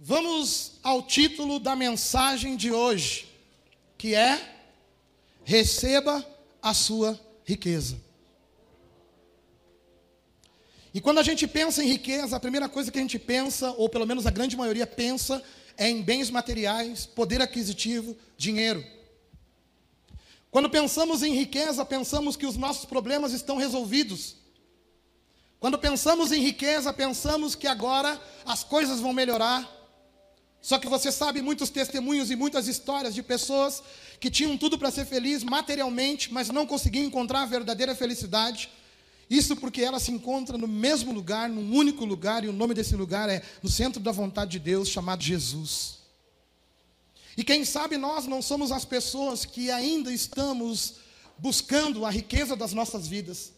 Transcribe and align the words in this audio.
Vamos 0.00 0.74
ao 0.80 1.02
título 1.02 1.58
da 1.58 1.74
mensagem 1.74 2.56
de 2.56 2.70
hoje, 2.70 3.28
que 3.98 4.14
é 4.14 4.54
Receba 5.42 6.24
a 6.62 6.72
sua 6.72 7.18
riqueza. 7.44 8.00
E 10.94 11.00
quando 11.00 11.18
a 11.18 11.24
gente 11.24 11.48
pensa 11.48 11.82
em 11.82 11.88
riqueza, 11.88 12.36
a 12.36 12.40
primeira 12.40 12.68
coisa 12.68 12.92
que 12.92 12.98
a 12.98 13.02
gente 13.02 13.18
pensa, 13.18 13.72
ou 13.72 13.88
pelo 13.88 14.06
menos 14.06 14.24
a 14.24 14.30
grande 14.30 14.56
maioria 14.56 14.86
pensa, 14.86 15.42
é 15.76 15.88
em 15.88 16.00
bens 16.00 16.30
materiais, 16.30 17.04
poder 17.04 17.42
aquisitivo, 17.42 18.16
dinheiro. 18.36 18.84
Quando 20.48 20.70
pensamos 20.70 21.24
em 21.24 21.34
riqueza, 21.34 21.84
pensamos 21.84 22.36
que 22.36 22.46
os 22.46 22.56
nossos 22.56 22.84
problemas 22.84 23.32
estão 23.32 23.56
resolvidos. 23.56 24.36
Quando 25.58 25.76
pensamos 25.76 26.30
em 26.30 26.40
riqueza, 26.40 26.92
pensamos 26.92 27.56
que 27.56 27.66
agora 27.66 28.20
as 28.46 28.62
coisas 28.62 29.00
vão 29.00 29.12
melhorar. 29.12 29.77
Só 30.60 30.78
que 30.78 30.88
você 30.88 31.12
sabe 31.12 31.40
muitos 31.40 31.70
testemunhos 31.70 32.30
e 32.30 32.36
muitas 32.36 32.66
histórias 32.66 33.14
de 33.14 33.22
pessoas 33.22 33.82
que 34.18 34.30
tinham 34.30 34.56
tudo 34.56 34.78
para 34.78 34.90
ser 34.90 35.06
feliz 35.06 35.44
materialmente, 35.44 36.32
mas 36.32 36.48
não 36.48 36.66
conseguiam 36.66 37.04
encontrar 37.04 37.42
a 37.42 37.46
verdadeira 37.46 37.94
felicidade. 37.94 38.68
Isso 39.30 39.54
porque 39.56 39.82
ela 39.82 40.00
se 40.00 40.10
encontra 40.10 40.56
no 40.56 40.66
mesmo 40.66 41.12
lugar, 41.12 41.48
num 41.48 41.74
único 41.74 42.04
lugar, 42.04 42.44
e 42.44 42.48
o 42.48 42.52
nome 42.52 42.74
desse 42.74 42.96
lugar 42.96 43.28
é 43.28 43.42
no 43.62 43.68
centro 43.68 44.00
da 44.00 44.10
vontade 44.10 44.52
de 44.52 44.58
Deus, 44.58 44.88
chamado 44.88 45.22
Jesus. 45.22 45.98
E 47.36 47.44
quem 47.44 47.64
sabe 47.64 47.96
nós 47.96 48.26
não 48.26 48.42
somos 48.42 48.72
as 48.72 48.84
pessoas 48.84 49.44
que 49.44 49.70
ainda 49.70 50.12
estamos 50.12 50.94
buscando 51.38 52.04
a 52.04 52.10
riqueza 52.10 52.56
das 52.56 52.72
nossas 52.72 53.06
vidas. 53.06 53.52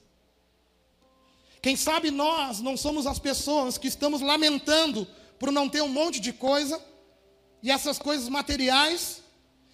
Quem 1.62 1.76
sabe 1.76 2.10
nós 2.10 2.60
não 2.60 2.76
somos 2.76 3.06
as 3.06 3.18
pessoas 3.18 3.78
que 3.78 3.88
estamos 3.88 4.20
lamentando 4.20 5.06
por 5.38 5.50
não 5.50 5.68
ter 5.68 5.82
um 5.82 5.88
monte 5.88 6.20
de 6.20 6.32
coisa, 6.32 6.78
e 7.62 7.70
essas 7.70 7.98
coisas 7.98 8.28
materiais, 8.28 9.22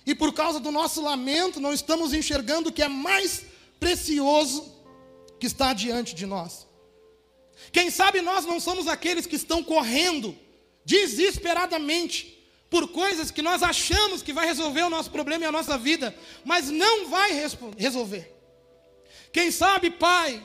e 0.05 0.14
por 0.14 0.33
causa 0.33 0.61
do 0.61 0.70
nosso 0.70 1.02
lamento, 1.02 1.61
não 1.61 1.72
estamos 1.72 2.12
enxergando 2.12 2.69
o 2.69 2.72
que 2.72 2.83
é 2.83 2.88
mais 2.88 3.44
precioso 3.78 4.72
que 5.38 5.47
está 5.47 5.72
diante 5.72 6.14
de 6.14 6.27
nós. 6.27 6.66
Quem 7.72 7.91
sabe 7.91 8.20
nós 8.20 8.44
não 8.44 8.61
somos 8.61 8.86
aqueles 8.86 9.27
que 9.27 9.36
estão 9.36 9.62
correndo 9.62 10.36
desesperadamente 10.84 12.36
por 12.70 12.88
coisas 12.88 13.30
que 13.30 13.42
nós 13.42 13.62
achamos 13.62 14.22
que 14.22 14.33
vai 14.33 14.46
resolver 14.46 14.83
o 14.83 14.91
nosso 14.91 15.11
problema 15.11 15.44
e 15.44 15.48
a 15.48 15.52
nossa 15.52 15.78
vida, 15.78 16.16
mas 16.44 16.70
não 16.70 17.08
vai 17.08 17.33
resolver. 17.77 18.33
Quem 19.33 19.50
sabe, 19.50 19.91
pai, 19.91 20.42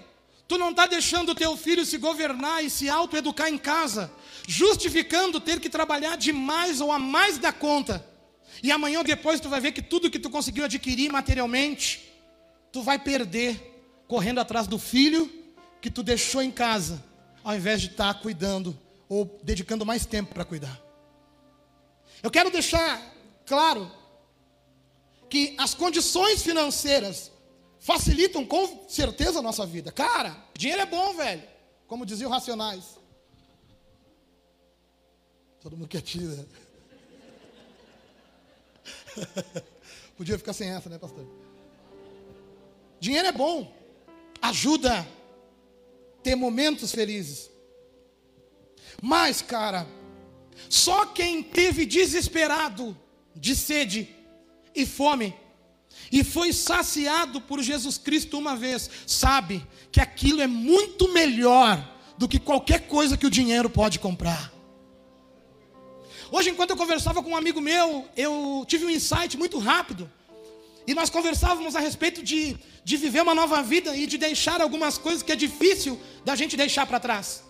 tu 0.48 0.58
não 0.58 0.72
está 0.72 0.86
deixando 0.86 1.30
o 1.30 1.36
teu 1.36 1.56
filho 1.56 1.86
se 1.86 1.98
governar 1.98 2.64
e 2.64 2.70
se 2.70 2.90
autoeducar 2.90 3.50
em 3.50 3.58
casa, 3.58 4.12
justificando 4.48 5.40
ter 5.40 5.60
que 5.60 5.70
trabalhar 5.70 6.16
demais 6.18 6.82
ou 6.82 6.92
a 6.92 7.00
mais 7.00 7.38
da 7.38 7.52
conta. 7.52 8.06
E 8.64 8.72
amanhã 8.72 9.00
ou 9.00 9.04
depois 9.04 9.40
tu 9.40 9.50
vai 9.50 9.60
ver 9.60 9.72
que 9.72 9.82
tudo 9.82 10.10
que 10.10 10.20
tu 10.20 10.30
conseguiu 10.30 10.66
adquirir 10.66 11.12
materialmente, 11.12 12.12
tu 12.72 12.82
vai 12.82 13.00
perder 13.00 14.04
correndo 14.08 14.40
atrás 14.40 14.68
do 14.68 14.78
filho 14.78 15.32
que 15.82 15.90
tu 15.90 16.04
deixou 16.04 16.42
em 16.42 16.52
casa, 16.52 17.04
ao 17.44 17.56
invés 17.56 17.82
de 17.82 17.88
estar 17.88 18.14
tá 18.14 18.20
cuidando 18.20 18.78
ou 19.10 19.40
dedicando 19.44 19.86
mais 19.86 20.06
tempo 20.06 20.34
para 20.34 20.46
cuidar. 20.46 20.80
Eu 22.22 22.30
quero 22.30 22.52
deixar 22.52 23.02
claro 23.46 23.92
que 25.30 25.56
as 25.58 25.74
condições 25.74 26.44
financeiras 26.44 27.32
facilitam 27.80 28.46
com 28.46 28.86
certeza 28.88 29.40
a 29.40 29.42
nossa 29.42 29.66
vida. 29.66 29.92
Cara, 29.92 30.38
dinheiro 30.56 30.82
é 30.82 30.86
bom, 30.86 31.14
velho. 31.16 31.44
Como 31.88 32.06
diziam 32.06 32.30
Racionais. 32.30 33.01
Todo 35.62 35.78
mundo 35.78 35.88
quietinho, 35.88 36.30
né? 36.30 36.46
Podia 40.18 40.38
ficar 40.38 40.54
sem 40.54 40.70
essa, 40.70 40.90
né, 40.90 40.98
pastor? 40.98 41.26
Dinheiro 43.00 43.28
é 43.28 43.32
bom. 43.32 43.72
Ajuda 44.42 45.08
ter 46.24 46.36
momentos 46.36 46.92
felizes. 46.92 47.50
Mas, 49.02 49.42
cara, 49.42 49.88
só 50.70 51.06
quem 51.06 51.44
teve 51.44 51.86
desesperado 51.86 52.98
de 53.36 53.56
sede 53.56 54.10
e 54.76 54.86
fome 54.86 55.36
e 56.12 56.24
foi 56.24 56.54
saciado 56.54 57.40
por 57.42 57.62
Jesus 57.62 57.98
Cristo 57.98 58.38
uma 58.38 58.56
vez, 58.56 58.90
sabe 59.06 59.66
que 59.92 60.00
aquilo 60.00 60.42
é 60.42 60.48
muito 60.48 61.12
melhor 61.14 62.00
do 62.18 62.28
que 62.28 62.40
qualquer 62.40 62.88
coisa 62.88 63.18
que 63.18 63.26
o 63.26 63.32
dinheiro 63.32 63.70
pode 63.70 64.00
comprar. 64.00 64.52
Hoje, 66.32 66.50
enquanto 66.50 66.70
eu 66.70 66.78
conversava 66.78 67.22
com 67.22 67.32
um 67.32 67.36
amigo 67.36 67.60
meu, 67.60 68.08
eu 68.16 68.64
tive 68.66 68.86
um 68.86 68.90
insight 68.90 69.38
muito 69.38 69.60
rápido. 69.60 70.10
E 70.88 70.94
nós 70.94 71.10
conversávamos 71.10 71.76
a 71.76 71.80
respeito 71.82 72.24
de, 72.24 72.58
de 72.86 72.96
viver 72.96 73.22
uma 73.22 73.36
nova 73.36 73.62
vida 73.62 73.96
e 73.98 74.08
de 74.08 74.18
deixar 74.18 74.62
algumas 74.62 74.98
coisas 74.98 75.22
que 75.22 75.34
é 75.34 75.36
difícil 75.36 76.00
da 76.24 76.34
gente 76.34 76.56
deixar 76.56 76.86
para 76.86 77.02
trás. 77.02 77.44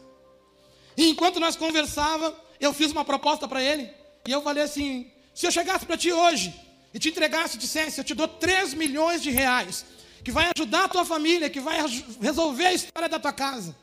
E 0.97 1.07
enquanto 1.09 1.39
nós 1.39 1.55
conversávamos, 1.55 2.35
eu 2.59 2.73
fiz 2.73 2.91
uma 2.91 3.05
proposta 3.05 3.47
para 3.47 3.61
ele. 3.61 3.87
E 4.27 4.31
eu 4.31 4.41
falei 4.41 4.63
assim: 4.63 5.11
se 5.33 5.45
eu 5.45 5.51
chegasse 5.51 5.85
para 5.85 5.95
ti 5.95 6.11
hoje 6.11 6.51
e 6.91 6.97
te 6.97 7.09
entregasse 7.09 7.57
e 7.57 7.59
dissesse, 7.59 7.99
eu 7.99 8.03
te 8.03 8.15
dou 8.15 8.27
3 8.27 8.73
milhões 8.73 9.21
de 9.21 9.29
reais, 9.29 9.85
que 10.23 10.31
vai 10.31 10.49
ajudar 10.55 10.85
a 10.85 10.89
tua 10.89 11.05
família, 11.05 11.51
que 11.51 11.59
vai 11.59 11.77
resolver 12.19 12.65
a 12.65 12.73
história 12.73 13.07
da 13.07 13.19
tua 13.19 13.31
casa. 13.31 13.75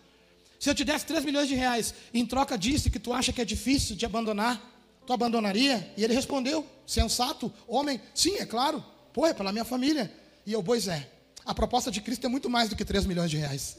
Se 0.59 0.69
eu 0.69 0.75
te 0.75 0.85
desse 0.85 1.07
3 1.07 1.25
milhões 1.25 1.47
de 1.47 1.55
reais, 1.55 1.95
em 2.13 2.27
troca 2.27 2.59
disso 2.59 2.91
que 2.91 2.99
tu 2.99 3.13
acha 3.13 3.33
que 3.33 3.41
é 3.41 3.45
difícil 3.45 3.95
de 3.95 4.05
abandonar, 4.05 4.61
tu 5.09 5.13
abandonaria? 5.15 5.91
E 5.97 6.05
ele 6.05 6.13
respondeu, 6.13 6.67
sensato, 6.87 7.51
homem, 7.67 7.99
sim, 8.15 8.37
é 8.37 8.45
claro, 8.45 8.85
pô, 9.11 9.27
é 9.27 9.33
pela 9.33 9.51
minha 9.51 9.65
família. 9.65 10.13
E 10.45 10.53
eu, 10.53 10.63
pois 10.63 10.87
é, 10.87 11.09
a 11.47 11.55
proposta 11.55 11.91
de 11.91 12.03
Cristo 12.03 12.27
é 12.27 12.29
muito 12.29 12.51
mais 12.51 12.69
do 12.69 12.77
que 12.77 12.85
3 12.85 13.07
milhões 13.07 13.31
de 13.31 13.39
reais. 13.39 13.79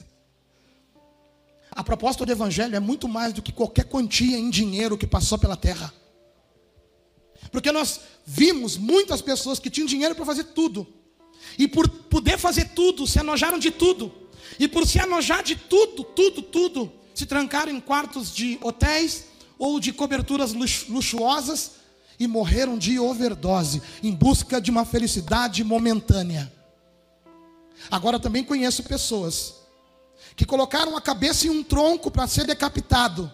A 1.70 1.84
proposta 1.84 2.26
do 2.26 2.32
Evangelho 2.32 2.76
é 2.76 2.80
muito 2.80 3.08
mais 3.08 3.32
do 3.32 3.44
que 3.44 3.52
qualquer 3.52 3.84
quantia 3.86 4.40
em 4.40 4.50
dinheiro 4.50 4.98
que 4.98 5.06
passou 5.06 5.38
pela 5.38 5.56
terra. 5.56 5.94
Porque 7.52 7.72
nós 7.72 8.00
vimos 8.26 8.76
muitas 8.76 9.22
pessoas 9.22 9.60
que 9.60 9.70
tinham 9.70 9.86
dinheiro 9.86 10.16
para 10.16 10.26
fazer 10.26 10.46
tudo. 10.46 10.88
E 11.60 11.68
por 11.68 11.88
poder 11.88 12.40
fazer 12.40 12.70
tudo, 12.70 13.06
se 13.06 13.20
enojaram 13.20 13.60
de 13.60 13.70
tudo. 13.70 14.12
E 14.58 14.68
por 14.68 14.84
se 14.88 14.98
enojar 14.98 15.44
de 15.44 15.56
tudo, 15.56 16.04
tudo, 16.04 16.42
tudo, 16.42 16.92
se 17.14 17.28
trancaram 17.28 17.72
em 17.72 17.80
quartos 17.80 18.34
de 18.34 18.58
hotéis 18.64 19.30
ou 19.60 19.80
de 19.80 19.92
coberturas 19.92 20.54
luxuosas 20.88 21.72
e 22.18 22.26
morreram 22.28 22.78
de 22.78 22.98
overdose 22.98 23.82
em 24.02 24.14
busca 24.14 24.62
de 24.62 24.72
uma 24.72 24.86
felicidade 24.86 25.64
momentânea. 25.64 26.52
Agora 27.92 28.20
também 28.20 28.44
conheço 28.44 28.84
pessoas 28.84 29.56
que 30.36 30.46
colocaram 30.46 30.96
a 30.96 31.02
cabeça 31.02 31.48
em 31.48 31.50
um 31.50 31.62
tronco 31.62 32.10
para 32.10 32.28
ser 32.28 32.46
decapitado. 32.46 33.32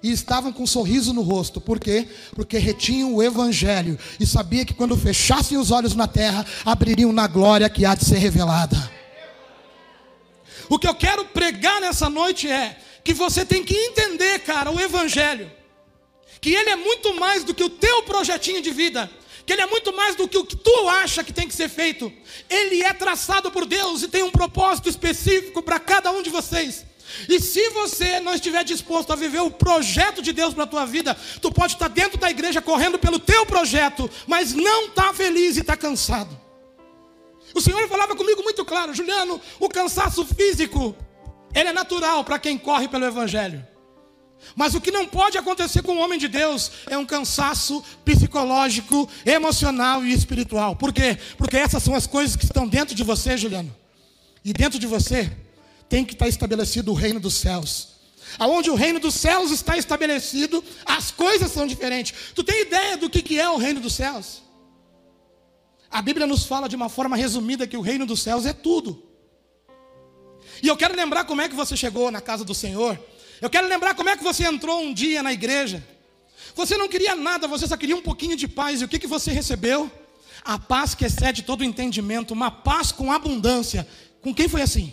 E 0.00 0.12
estavam 0.12 0.52
com 0.52 0.62
um 0.62 0.66
sorriso 0.66 1.12
no 1.12 1.22
rosto. 1.22 1.60
Por 1.60 1.80
quê? 1.80 2.08
Porque 2.32 2.56
retinham 2.56 3.14
o 3.14 3.22
evangelho 3.22 3.98
e 4.20 4.26
sabia 4.26 4.64
que 4.64 4.74
quando 4.74 4.96
fechassem 4.96 5.58
os 5.58 5.72
olhos 5.72 5.96
na 5.96 6.06
terra, 6.06 6.46
abririam 6.64 7.12
na 7.12 7.26
glória 7.26 7.68
que 7.68 7.84
há 7.84 7.96
de 7.96 8.04
ser 8.04 8.18
revelada. 8.18 8.76
O 10.68 10.78
que 10.78 10.86
eu 10.86 10.94
quero 10.94 11.24
pregar 11.26 11.80
nessa 11.80 12.08
noite 12.08 12.48
é 12.48 12.78
que 13.08 13.14
você 13.14 13.42
tem 13.42 13.64
que 13.64 13.74
entender, 13.74 14.40
cara, 14.40 14.70
o 14.70 14.78
evangelho. 14.78 15.50
Que 16.42 16.54
ele 16.54 16.68
é 16.68 16.76
muito 16.76 17.14
mais 17.14 17.42
do 17.42 17.54
que 17.54 17.64
o 17.64 17.70
teu 17.70 18.02
projetinho 18.02 18.60
de 18.60 18.70
vida 18.70 19.10
que 19.46 19.54
ele 19.54 19.62
é 19.62 19.66
muito 19.66 19.96
mais 19.96 20.14
do 20.14 20.28
que 20.28 20.36
o 20.36 20.44
que 20.44 20.54
tu 20.54 20.88
acha 20.90 21.24
que 21.24 21.32
tem 21.32 21.48
que 21.48 21.54
ser 21.54 21.70
feito. 21.70 22.12
Ele 22.50 22.82
é 22.82 22.92
traçado 22.92 23.50
por 23.50 23.64
Deus 23.64 24.02
e 24.02 24.08
tem 24.08 24.22
um 24.22 24.30
propósito 24.30 24.90
específico 24.90 25.62
para 25.62 25.80
cada 25.80 26.10
um 26.10 26.20
de 26.20 26.28
vocês. 26.28 26.84
E 27.26 27.40
se 27.40 27.70
você 27.70 28.20
não 28.20 28.34
estiver 28.34 28.62
disposto 28.62 29.10
a 29.10 29.16
viver 29.16 29.40
o 29.40 29.50
projeto 29.50 30.20
de 30.20 30.34
Deus 30.34 30.52
para 30.52 30.64
a 30.64 30.66
tua 30.66 30.84
vida, 30.84 31.16
tu 31.40 31.50
pode 31.50 31.72
estar 31.72 31.88
dentro 31.88 32.18
da 32.18 32.30
igreja 32.30 32.60
correndo 32.60 32.98
pelo 32.98 33.18
teu 33.18 33.46
projeto, 33.46 34.10
mas 34.26 34.52
não 34.52 34.88
está 34.88 35.14
feliz 35.14 35.56
e 35.56 35.60
está 35.60 35.78
cansado. 35.78 36.38
O 37.54 37.60
Senhor 37.62 37.88
falava 37.88 38.14
comigo 38.14 38.42
muito 38.42 38.66
claro, 38.66 38.92
Juliano, 38.92 39.40
o 39.58 39.70
cansaço 39.70 40.26
físico, 40.26 40.94
ele 41.54 41.68
é 41.68 41.72
natural 41.72 42.24
para 42.24 42.38
quem 42.38 42.58
corre 42.58 42.88
pelo 42.88 43.04
Evangelho. 43.04 43.66
Mas 44.54 44.74
o 44.74 44.80
que 44.80 44.90
não 44.90 45.06
pode 45.06 45.36
acontecer 45.36 45.82
com 45.82 45.96
o 45.96 46.00
homem 46.00 46.18
de 46.18 46.28
Deus 46.28 46.70
é 46.86 46.96
um 46.96 47.04
cansaço 47.04 47.82
psicológico, 48.04 49.08
emocional 49.26 50.04
e 50.04 50.12
espiritual. 50.12 50.76
Por 50.76 50.92
quê? 50.92 51.18
Porque 51.36 51.56
essas 51.56 51.82
são 51.82 51.94
as 51.94 52.06
coisas 52.06 52.36
que 52.36 52.44
estão 52.44 52.66
dentro 52.66 52.94
de 52.94 53.02
você, 53.02 53.36
Juliano. 53.36 53.74
E 54.44 54.52
dentro 54.52 54.78
de 54.78 54.86
você 54.86 55.30
tem 55.88 56.04
que 56.04 56.12
estar 56.12 56.28
estabelecido 56.28 56.92
o 56.92 56.94
reino 56.94 57.18
dos 57.18 57.34
céus. 57.34 57.98
Aonde 58.38 58.70
o 58.70 58.74
reino 58.74 59.00
dos 59.00 59.14
céus 59.14 59.50
está 59.50 59.76
estabelecido, 59.76 60.62
as 60.84 61.10
coisas 61.10 61.50
são 61.50 61.66
diferentes. 61.66 62.14
Tu 62.34 62.44
tem 62.44 62.62
ideia 62.62 62.96
do 62.96 63.08
que 63.08 63.40
é 63.40 63.48
o 63.48 63.56
reino 63.56 63.80
dos 63.80 63.94
céus? 63.94 64.42
A 65.90 66.02
Bíblia 66.02 66.26
nos 66.26 66.44
fala 66.44 66.68
de 66.68 66.76
uma 66.76 66.88
forma 66.88 67.16
resumida 67.16 67.66
que 67.66 67.76
o 67.76 67.80
reino 67.80 68.04
dos 68.04 68.20
céus 68.20 68.44
é 68.44 68.52
tudo. 68.52 69.07
E 70.62 70.68
eu 70.68 70.76
quero 70.76 70.94
lembrar 70.94 71.24
como 71.24 71.40
é 71.40 71.48
que 71.48 71.54
você 71.54 71.76
chegou 71.76 72.10
na 72.10 72.20
casa 72.20 72.44
do 72.44 72.54
Senhor 72.54 72.98
eu 73.40 73.48
quero 73.48 73.68
lembrar 73.68 73.94
como 73.94 74.08
é 74.08 74.16
que 74.16 74.24
você 74.24 74.44
entrou 74.44 74.80
um 74.80 74.92
dia 74.92 75.22
na 75.22 75.32
igreja. 75.32 75.86
Você 76.54 76.76
não 76.76 76.88
queria 76.88 77.14
nada, 77.14 77.46
você 77.46 77.66
só 77.66 77.76
queria 77.76 77.96
um 77.96 78.02
pouquinho 78.02 78.36
de 78.36 78.48
paz. 78.48 78.80
E 78.80 78.84
o 78.84 78.88
que, 78.88 78.98
que 78.98 79.06
você 79.06 79.30
recebeu? 79.30 79.90
A 80.44 80.58
paz 80.58 80.94
que 80.94 81.04
excede 81.04 81.42
todo 81.42 81.64
entendimento, 81.64 82.32
uma 82.32 82.50
paz 82.50 82.90
com 82.90 83.12
abundância. 83.12 83.86
Com 84.20 84.34
quem 84.34 84.48
foi 84.48 84.62
assim? 84.62 84.92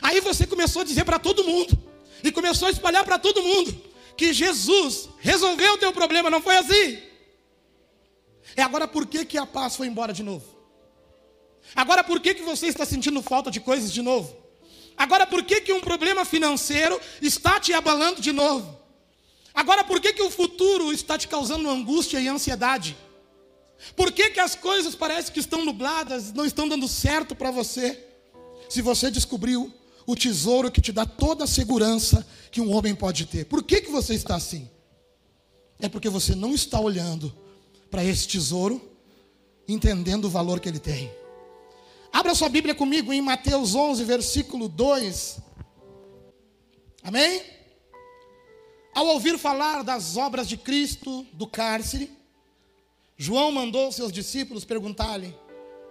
Aí 0.00 0.20
você 0.20 0.46
começou 0.46 0.82
a 0.82 0.84
dizer 0.84 1.04
para 1.04 1.18
todo 1.18 1.44
mundo, 1.44 1.78
e 2.22 2.32
começou 2.32 2.68
a 2.68 2.70
espalhar 2.70 3.04
para 3.04 3.18
todo 3.18 3.42
mundo, 3.42 3.78
que 4.16 4.32
Jesus 4.32 5.10
resolveu 5.20 5.74
o 5.74 5.78
teu 5.78 5.92
problema, 5.92 6.30
não 6.30 6.40
foi 6.40 6.56
assim? 6.56 6.98
É 8.56 8.62
agora 8.62 8.88
por 8.88 9.06
que, 9.06 9.26
que 9.26 9.36
a 9.36 9.44
paz 9.44 9.76
foi 9.76 9.86
embora 9.86 10.12
de 10.12 10.22
novo? 10.22 10.53
Agora 11.74 12.02
por 12.04 12.20
que, 12.20 12.34
que 12.34 12.42
você 12.42 12.66
está 12.66 12.84
sentindo 12.84 13.22
falta 13.22 13.50
de 13.50 13.60
coisas 13.60 13.92
de 13.92 14.02
novo? 14.02 14.36
Agora 14.96 15.26
por 15.26 15.42
que, 15.42 15.60
que 15.60 15.72
um 15.72 15.80
problema 15.80 16.24
financeiro 16.24 17.00
está 17.20 17.58
te 17.58 17.72
abalando 17.72 18.20
de 18.20 18.32
novo? 18.32 18.78
Agora 19.52 19.84
por 19.84 20.00
que, 20.00 20.12
que 20.12 20.22
o 20.22 20.30
futuro 20.30 20.92
está 20.92 21.16
te 21.16 21.28
causando 21.28 21.68
angústia 21.68 22.20
e 22.20 22.28
ansiedade? 22.28 22.96
Por 23.96 24.12
que, 24.12 24.30
que 24.30 24.40
as 24.40 24.54
coisas 24.54 24.94
parecem 24.94 25.32
que 25.32 25.40
estão 25.40 25.64
nubladas, 25.64 26.32
não 26.32 26.44
estão 26.44 26.68
dando 26.68 26.88
certo 26.88 27.34
para 27.34 27.50
você? 27.50 28.04
Se 28.68 28.80
você 28.80 29.10
descobriu 29.10 29.72
o 30.06 30.14
tesouro 30.14 30.70
que 30.70 30.80
te 30.80 30.92
dá 30.92 31.06
toda 31.06 31.44
a 31.44 31.46
segurança 31.46 32.26
que 32.50 32.60
um 32.60 32.74
homem 32.74 32.94
pode 32.94 33.26
ter. 33.26 33.46
Por 33.46 33.62
que, 33.62 33.80
que 33.80 33.90
você 33.90 34.14
está 34.14 34.36
assim? 34.36 34.68
É 35.80 35.88
porque 35.88 36.08
você 36.08 36.34
não 36.34 36.54
está 36.54 36.78
olhando 36.78 37.34
para 37.90 38.04
esse 38.04 38.28
tesouro, 38.28 38.80
entendendo 39.66 40.26
o 40.26 40.30
valor 40.30 40.60
que 40.60 40.68
ele 40.68 40.78
tem. 40.78 41.10
Abra 42.14 42.32
sua 42.32 42.48
Bíblia 42.48 42.76
comigo 42.76 43.12
em 43.12 43.20
Mateus 43.20 43.74
11, 43.74 44.04
versículo 44.04 44.68
2. 44.68 45.40
Amém? 47.02 47.42
Ao 48.94 49.04
ouvir 49.08 49.36
falar 49.36 49.82
das 49.82 50.16
obras 50.16 50.48
de 50.48 50.56
Cristo, 50.56 51.26
do 51.32 51.44
cárcere, 51.44 52.08
João 53.16 53.50
mandou 53.50 53.90
seus 53.90 54.12
discípulos 54.12 54.64
perguntar-lhe: 54.64 55.34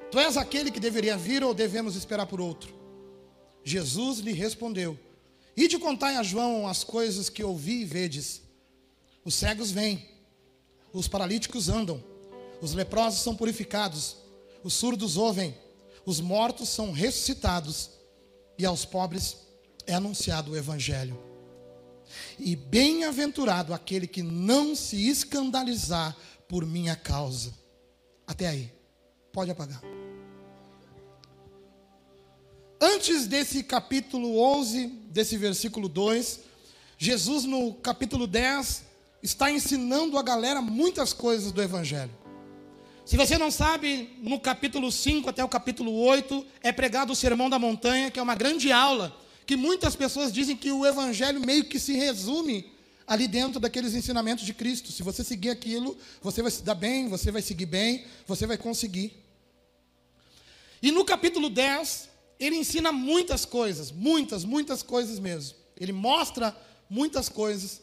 Tu 0.10 0.18
és 0.18 0.38
aquele 0.38 0.72
que 0.72 0.80
deveria 0.80 1.18
vir 1.18 1.44
ou 1.44 1.54
devemos 1.54 1.94
esperar 1.94 2.26
por 2.26 2.40
outro? 2.40 2.74
Jesus 3.62 4.19
lhe 4.19 4.31
respondeu: 4.31 4.98
Ide 5.58 5.78
contai 5.78 6.16
a 6.16 6.24
João 6.24 6.66
as 6.66 6.86
coisas 6.86 7.28
que 7.28 7.44
ouvi 7.44 7.81
e 7.81 7.86
vedes. 7.86 8.42
Os 9.26 9.36
cegos 9.36 9.72
vêm, 9.72 10.08
os 10.94 11.06
paralíticos 11.06 11.68
andam, 11.68 12.02
os 12.62 12.74
leprosos 12.74 13.22
são 13.22 13.36
purificados, 13.36 14.16
os 14.64 14.74
surdos 14.74 15.18
ouvem, 15.18 15.54
os 16.06 16.20
mortos 16.20 16.70
são 16.70 16.92
ressuscitados, 16.92 17.92
e 18.58 18.66
aos 18.66 18.86
pobres 18.86 19.38
é 19.88 19.94
anunciado 19.94 20.52
o 20.52 20.58
Evangelho. 20.58 21.18
E 22.38 22.56
bem-aventurado 22.56 23.74
aquele 23.74 24.08
que 24.08 24.22
não 24.22 24.76
se 24.76 25.10
escandalizar 25.10 26.16
por 26.48 26.66
minha 26.66 26.96
causa. 26.96 27.54
Até 28.28 28.48
aí, 28.48 28.72
pode 29.32 29.52
apagar. 29.52 29.82
Antes 32.80 33.28
desse 33.28 33.64
capítulo 33.64 34.38
11, 34.38 34.88
desse 35.10 35.38
versículo 35.38 35.88
2, 35.88 36.42
Jesus 36.98 37.46
no 37.46 37.74
capítulo 37.76 38.28
10 38.28 38.84
está 39.22 39.50
ensinando 39.50 40.18
a 40.18 40.22
galera 40.22 40.62
muitas 40.62 41.14
coisas 41.14 41.52
do 41.52 41.62
Evangelho. 41.62 42.12
Se 43.06 43.18
você 43.18 43.38
não 43.38 43.52
sabe, 43.52 44.18
no 44.22 44.40
capítulo 44.40 44.90
5 44.90 45.30
até 45.30 45.44
o 45.44 45.50
capítulo 45.50 45.94
8 45.94 46.46
é 46.62 46.72
pregado 46.72 47.12
o 47.12 47.16
Sermão 47.16 47.50
da 47.50 47.60
Montanha, 47.60 48.10
que 48.10 48.18
é 48.18 48.24
uma 48.24 48.34
grande 48.34 48.72
aula, 48.72 49.14
que 49.46 49.58
muitas 49.58 49.94
pessoas 49.94 50.32
dizem 50.32 50.56
que 50.56 50.72
o 50.72 50.86
Evangelho 50.86 51.42
meio 51.42 51.66
que 51.66 51.80
se 51.80 51.94
resume 51.94 52.72
ali 53.06 53.28
dentro 53.28 53.60
daqueles 53.60 53.94
ensinamentos 53.94 54.46
de 54.46 54.54
Cristo. 54.54 54.90
Se 54.90 55.04
você 55.04 55.22
seguir 55.22 55.50
aquilo, 55.50 55.98
você 56.22 56.42
vai 56.42 56.50
se 56.50 56.64
dar 56.64 56.76
bem, 56.76 57.10
você 57.10 57.30
vai 57.30 57.42
seguir 57.42 57.66
bem, 57.66 58.06
você 58.26 58.48
vai 58.48 58.58
conseguir. 58.58 59.12
E 60.82 60.90
no 60.90 61.04
capítulo 61.04 61.50
10, 61.50 62.08
ele 62.40 62.56
ensina 62.56 62.94
muitas 62.94 63.44
coisas, 63.44 63.92
muitas, 63.92 64.46
muitas 64.46 64.82
coisas 64.82 65.20
mesmo. 65.20 65.58
Ele 65.78 65.92
mostra 65.92 66.56
muitas 66.90 67.28
coisas 67.28 67.82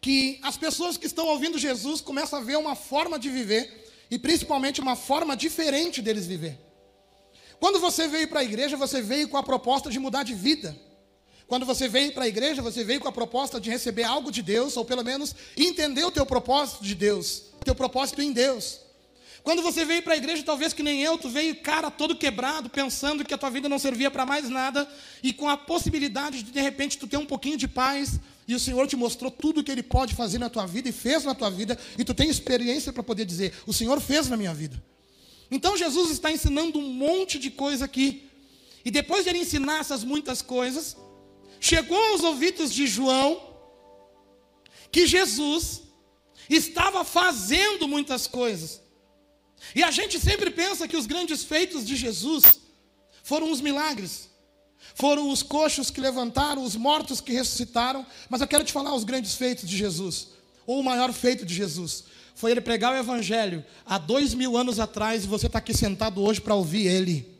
que 0.00 0.38
as 0.42 0.56
pessoas 0.56 0.96
que 0.96 1.04
estão 1.04 1.26
ouvindo 1.26 1.58
Jesus 1.58 2.00
começam 2.00 2.38
a 2.38 2.42
ver 2.42 2.56
uma 2.56 2.74
forma 2.74 3.18
de 3.18 3.28
viver 3.28 3.89
e 4.10 4.18
principalmente 4.18 4.80
uma 4.80 4.96
forma 4.96 5.36
diferente 5.36 6.02
deles 6.02 6.26
viver. 6.26 6.58
Quando 7.58 7.78
você 7.78 8.08
veio 8.08 8.26
para 8.28 8.40
a 8.40 8.44
igreja, 8.44 8.76
você 8.76 9.00
veio 9.00 9.28
com 9.28 9.36
a 9.36 9.42
proposta 9.42 9.90
de 9.90 9.98
mudar 9.98 10.22
de 10.22 10.34
vida. 10.34 10.76
Quando 11.46 11.66
você 11.66 11.88
veio 11.88 12.12
para 12.12 12.24
a 12.24 12.28
igreja, 12.28 12.62
você 12.62 12.82
veio 12.82 13.00
com 13.00 13.08
a 13.08 13.12
proposta 13.12 13.60
de 13.60 13.68
receber 13.68 14.04
algo 14.04 14.30
de 14.30 14.40
Deus, 14.40 14.76
ou 14.76 14.84
pelo 14.84 15.04
menos 15.04 15.34
entender 15.56 16.04
o 16.04 16.10
teu 16.10 16.24
propósito 16.24 16.82
de 16.82 16.94
Deus, 16.94 17.42
teu 17.64 17.74
propósito 17.74 18.22
em 18.22 18.32
Deus. 18.32 18.80
Quando 19.42 19.62
você 19.62 19.84
veio 19.84 20.02
para 20.02 20.14
a 20.14 20.16
igreja, 20.16 20.42
talvez 20.42 20.72
que 20.72 20.82
nem 20.82 21.02
eu, 21.02 21.18
tu 21.18 21.28
veio 21.28 21.56
cara 21.56 21.90
todo 21.90 22.16
quebrado, 22.16 22.70
pensando 22.70 23.24
que 23.24 23.34
a 23.34 23.38
tua 23.38 23.50
vida 23.50 23.68
não 23.68 23.78
servia 23.78 24.10
para 24.10 24.26
mais 24.26 24.48
nada, 24.48 24.88
e 25.22 25.32
com 25.32 25.48
a 25.48 25.56
possibilidade 25.56 26.42
de 26.42 26.52
de 26.52 26.60
repente 26.60 26.98
tu 26.98 27.06
ter 27.06 27.16
um 27.16 27.26
pouquinho 27.26 27.56
de 27.56 27.66
paz, 27.66 28.20
e 28.52 28.54
o 28.54 28.60
Senhor 28.60 28.86
te 28.86 28.96
mostrou 28.96 29.30
tudo 29.30 29.60
o 29.60 29.64
que 29.64 29.70
Ele 29.70 29.82
pode 29.82 30.14
fazer 30.14 30.38
na 30.38 30.50
tua 30.50 30.66
vida 30.66 30.88
e 30.88 30.92
fez 30.92 31.24
na 31.24 31.34
tua 31.34 31.50
vida, 31.50 31.78
e 31.96 32.04
tu 32.04 32.12
tem 32.12 32.28
experiência 32.28 32.92
para 32.92 33.02
poder 33.02 33.24
dizer: 33.24 33.54
o 33.66 33.72
Senhor 33.72 34.00
fez 34.00 34.28
na 34.28 34.36
minha 34.36 34.52
vida. 34.52 34.82
Então 35.50 35.76
Jesus 35.76 36.10
está 36.10 36.32
ensinando 36.32 36.78
um 36.78 36.92
monte 36.92 37.38
de 37.38 37.50
coisa 37.50 37.84
aqui, 37.84 38.28
e 38.84 38.90
depois 38.90 39.24
de 39.24 39.30
ele 39.30 39.38
ensinar 39.38 39.78
essas 39.78 40.02
muitas 40.02 40.42
coisas, 40.42 40.96
chegou 41.60 41.96
aos 42.10 42.22
ouvidos 42.22 42.72
de 42.72 42.86
João 42.86 43.40
que 44.90 45.06
Jesus 45.06 45.82
estava 46.48 47.04
fazendo 47.04 47.86
muitas 47.86 48.26
coisas. 48.26 48.80
E 49.74 49.82
a 49.82 49.90
gente 49.90 50.18
sempre 50.18 50.50
pensa 50.50 50.88
que 50.88 50.96
os 50.96 51.06
grandes 51.06 51.44
feitos 51.44 51.86
de 51.86 51.94
Jesus 51.94 52.60
foram 53.22 53.52
os 53.52 53.60
milagres, 53.60 54.28
foram 54.94 55.30
os 55.30 55.42
coxos 55.42 55.90
que 55.90 56.00
levantaram, 56.00 56.62
os 56.62 56.76
mortos 56.76 57.20
que 57.20 57.32
ressuscitaram, 57.32 58.04
mas 58.28 58.40
eu 58.40 58.48
quero 58.48 58.64
te 58.64 58.72
falar 58.72 58.94
os 58.94 59.04
grandes 59.04 59.34
feitos 59.34 59.68
de 59.68 59.76
Jesus, 59.76 60.28
ou 60.66 60.80
o 60.80 60.84
maior 60.84 61.12
feito 61.12 61.44
de 61.44 61.54
Jesus, 61.54 62.04
foi 62.34 62.50
ele 62.50 62.60
pregar 62.60 62.92
o 62.92 62.96
Evangelho 62.96 63.64
há 63.84 63.98
dois 63.98 64.34
mil 64.34 64.56
anos 64.56 64.80
atrás 64.80 65.24
e 65.24 65.26
você 65.26 65.46
está 65.46 65.58
aqui 65.58 65.74
sentado 65.74 66.22
hoje 66.22 66.40
para 66.40 66.54
ouvir 66.54 66.86
ele. 66.86 67.38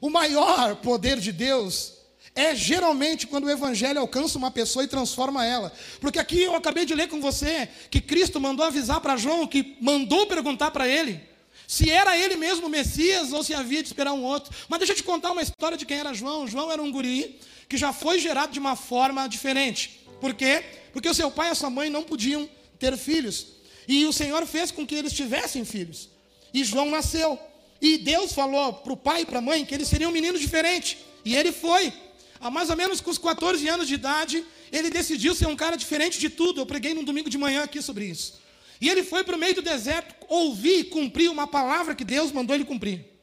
O 0.00 0.10
maior 0.10 0.76
poder 0.76 1.18
de 1.18 1.32
Deus 1.32 1.94
é 2.34 2.54
geralmente 2.54 3.26
quando 3.26 3.44
o 3.44 3.50
evangelho 3.50 4.00
alcança 4.00 4.36
uma 4.36 4.50
pessoa 4.50 4.84
e 4.84 4.88
transforma 4.88 5.46
ela. 5.46 5.72
Porque 6.00 6.18
aqui 6.18 6.42
eu 6.42 6.54
acabei 6.54 6.84
de 6.84 6.94
ler 6.94 7.08
com 7.08 7.20
você 7.20 7.68
que 7.90 8.00
Cristo 8.00 8.40
mandou 8.40 8.66
avisar 8.66 9.00
para 9.00 9.16
João, 9.16 9.46
que 9.46 9.76
mandou 9.80 10.26
perguntar 10.26 10.72
para 10.72 10.88
ele 10.88 11.33
se 11.66 11.90
era 11.90 12.16
ele 12.16 12.36
mesmo 12.36 12.66
o 12.66 12.70
Messias 12.70 13.32
ou 13.32 13.42
se 13.42 13.54
havia 13.54 13.82
de 13.82 13.88
esperar 13.88 14.12
um 14.12 14.22
outro. 14.22 14.54
Mas 14.68 14.78
deixa 14.78 14.92
eu 14.92 14.96
te 14.96 15.02
contar 15.02 15.32
uma 15.32 15.42
história 15.42 15.76
de 15.76 15.86
quem 15.86 15.98
era 15.98 16.12
João. 16.12 16.46
João 16.46 16.70
era 16.70 16.82
um 16.82 16.90
guri 16.90 17.40
que 17.68 17.76
já 17.76 17.92
foi 17.92 18.18
gerado 18.18 18.52
de 18.52 18.58
uma 18.58 18.76
forma 18.76 19.26
diferente. 19.26 20.00
Por 20.20 20.34
quê? 20.34 20.64
Porque 20.92 21.08
o 21.08 21.14
seu 21.14 21.30
pai 21.30 21.48
e 21.48 21.50
a 21.52 21.54
sua 21.54 21.70
mãe 21.70 21.90
não 21.90 22.02
podiam 22.02 22.48
ter 22.78 22.96
filhos. 22.96 23.46
E 23.88 24.04
o 24.06 24.12
Senhor 24.12 24.46
fez 24.46 24.70
com 24.70 24.86
que 24.86 24.94
eles 24.94 25.12
tivessem 25.12 25.64
filhos. 25.64 26.08
E 26.52 26.64
João 26.64 26.90
nasceu. 26.90 27.38
E 27.80 27.98
Deus 27.98 28.32
falou 28.32 28.72
para 28.72 28.92
o 28.92 28.96
pai 28.96 29.22
e 29.22 29.26
para 29.26 29.38
a 29.38 29.42
mãe 29.42 29.64
que 29.64 29.74
ele 29.74 29.84
seria 29.84 30.08
um 30.08 30.12
menino 30.12 30.38
diferente. 30.38 30.98
E 31.24 31.34
ele 31.34 31.52
foi 31.52 31.92
há 32.40 32.50
mais 32.50 32.68
ou 32.70 32.76
menos 32.76 33.00
com 33.00 33.10
os 33.10 33.18
14 33.18 33.66
anos 33.68 33.88
de 33.88 33.94
idade, 33.94 34.44
ele 34.70 34.90
decidiu 34.90 35.34
ser 35.34 35.46
um 35.46 35.56
cara 35.56 35.76
diferente 35.76 36.18
de 36.18 36.28
tudo. 36.28 36.60
Eu 36.60 36.66
preguei 36.66 36.92
num 36.92 37.02
domingo 37.02 37.30
de 37.30 37.38
manhã 37.38 37.62
aqui 37.62 37.80
sobre 37.80 38.04
isso. 38.04 38.43
E 38.80 38.88
ele 38.88 39.02
foi 39.02 39.24
para 39.24 39.36
o 39.36 39.38
meio 39.38 39.54
do 39.54 39.62
deserto 39.62 40.14
ouvir 40.28 40.80
e 40.80 40.84
cumprir 40.84 41.30
uma 41.30 41.46
palavra 41.46 41.94
que 41.94 42.04
Deus 42.04 42.32
mandou 42.32 42.54
ele 42.54 42.64
cumprir. 42.64 43.14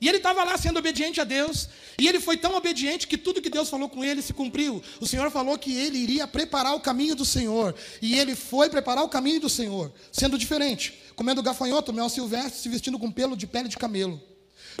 E 0.00 0.08
ele 0.08 0.18
estava 0.18 0.44
lá 0.44 0.58
sendo 0.58 0.78
obediente 0.78 1.20
a 1.20 1.24
Deus. 1.24 1.68
E 1.98 2.06
ele 2.06 2.20
foi 2.20 2.36
tão 2.36 2.54
obediente 2.54 3.06
que 3.06 3.16
tudo 3.16 3.40
que 3.40 3.48
Deus 3.48 3.70
falou 3.70 3.88
com 3.88 4.04
ele 4.04 4.20
se 4.20 4.32
cumpriu. 4.32 4.82
O 5.00 5.06
Senhor 5.06 5.30
falou 5.30 5.58
que 5.58 5.74
ele 5.76 5.98
iria 5.98 6.26
preparar 6.26 6.74
o 6.74 6.80
caminho 6.80 7.14
do 7.14 7.24
Senhor. 7.24 7.74
E 8.02 8.18
ele 8.18 8.34
foi 8.34 8.68
preparar 8.68 9.04
o 9.04 9.08
caminho 9.08 9.40
do 9.40 9.48
Senhor, 9.48 9.92
sendo 10.12 10.36
diferente, 10.36 10.94
comendo 11.14 11.42
gafanhoto, 11.42 11.92
mel 11.92 12.08
silvestre, 12.08 12.60
se 12.60 12.68
vestindo 12.68 12.98
com 12.98 13.10
pelo 13.10 13.36
de 13.36 13.46
pele 13.46 13.68
de 13.68 13.76
camelo. 13.76 14.20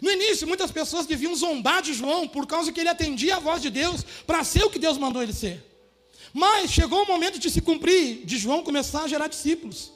No 0.02 0.10
início, 0.10 0.46
muitas 0.46 0.70
pessoas 0.70 1.06
deviam 1.06 1.34
zombar 1.34 1.80
de 1.80 1.94
João 1.94 2.28
por 2.28 2.46
causa 2.46 2.70
que 2.70 2.80
ele 2.80 2.90
atendia 2.90 3.36
a 3.36 3.40
voz 3.40 3.62
de 3.62 3.70
Deus 3.70 4.04
para 4.26 4.44
ser 4.44 4.62
o 4.64 4.70
que 4.70 4.78
Deus 4.78 4.98
mandou 4.98 5.22
ele 5.22 5.32
ser. 5.32 5.64
Mas 6.34 6.70
chegou 6.70 7.02
o 7.02 7.06
momento 7.06 7.38
de 7.38 7.50
se 7.50 7.62
cumprir, 7.62 8.26
de 8.26 8.36
João 8.36 8.62
começar 8.62 9.04
a 9.04 9.08
gerar 9.08 9.28
discípulos. 9.28 9.95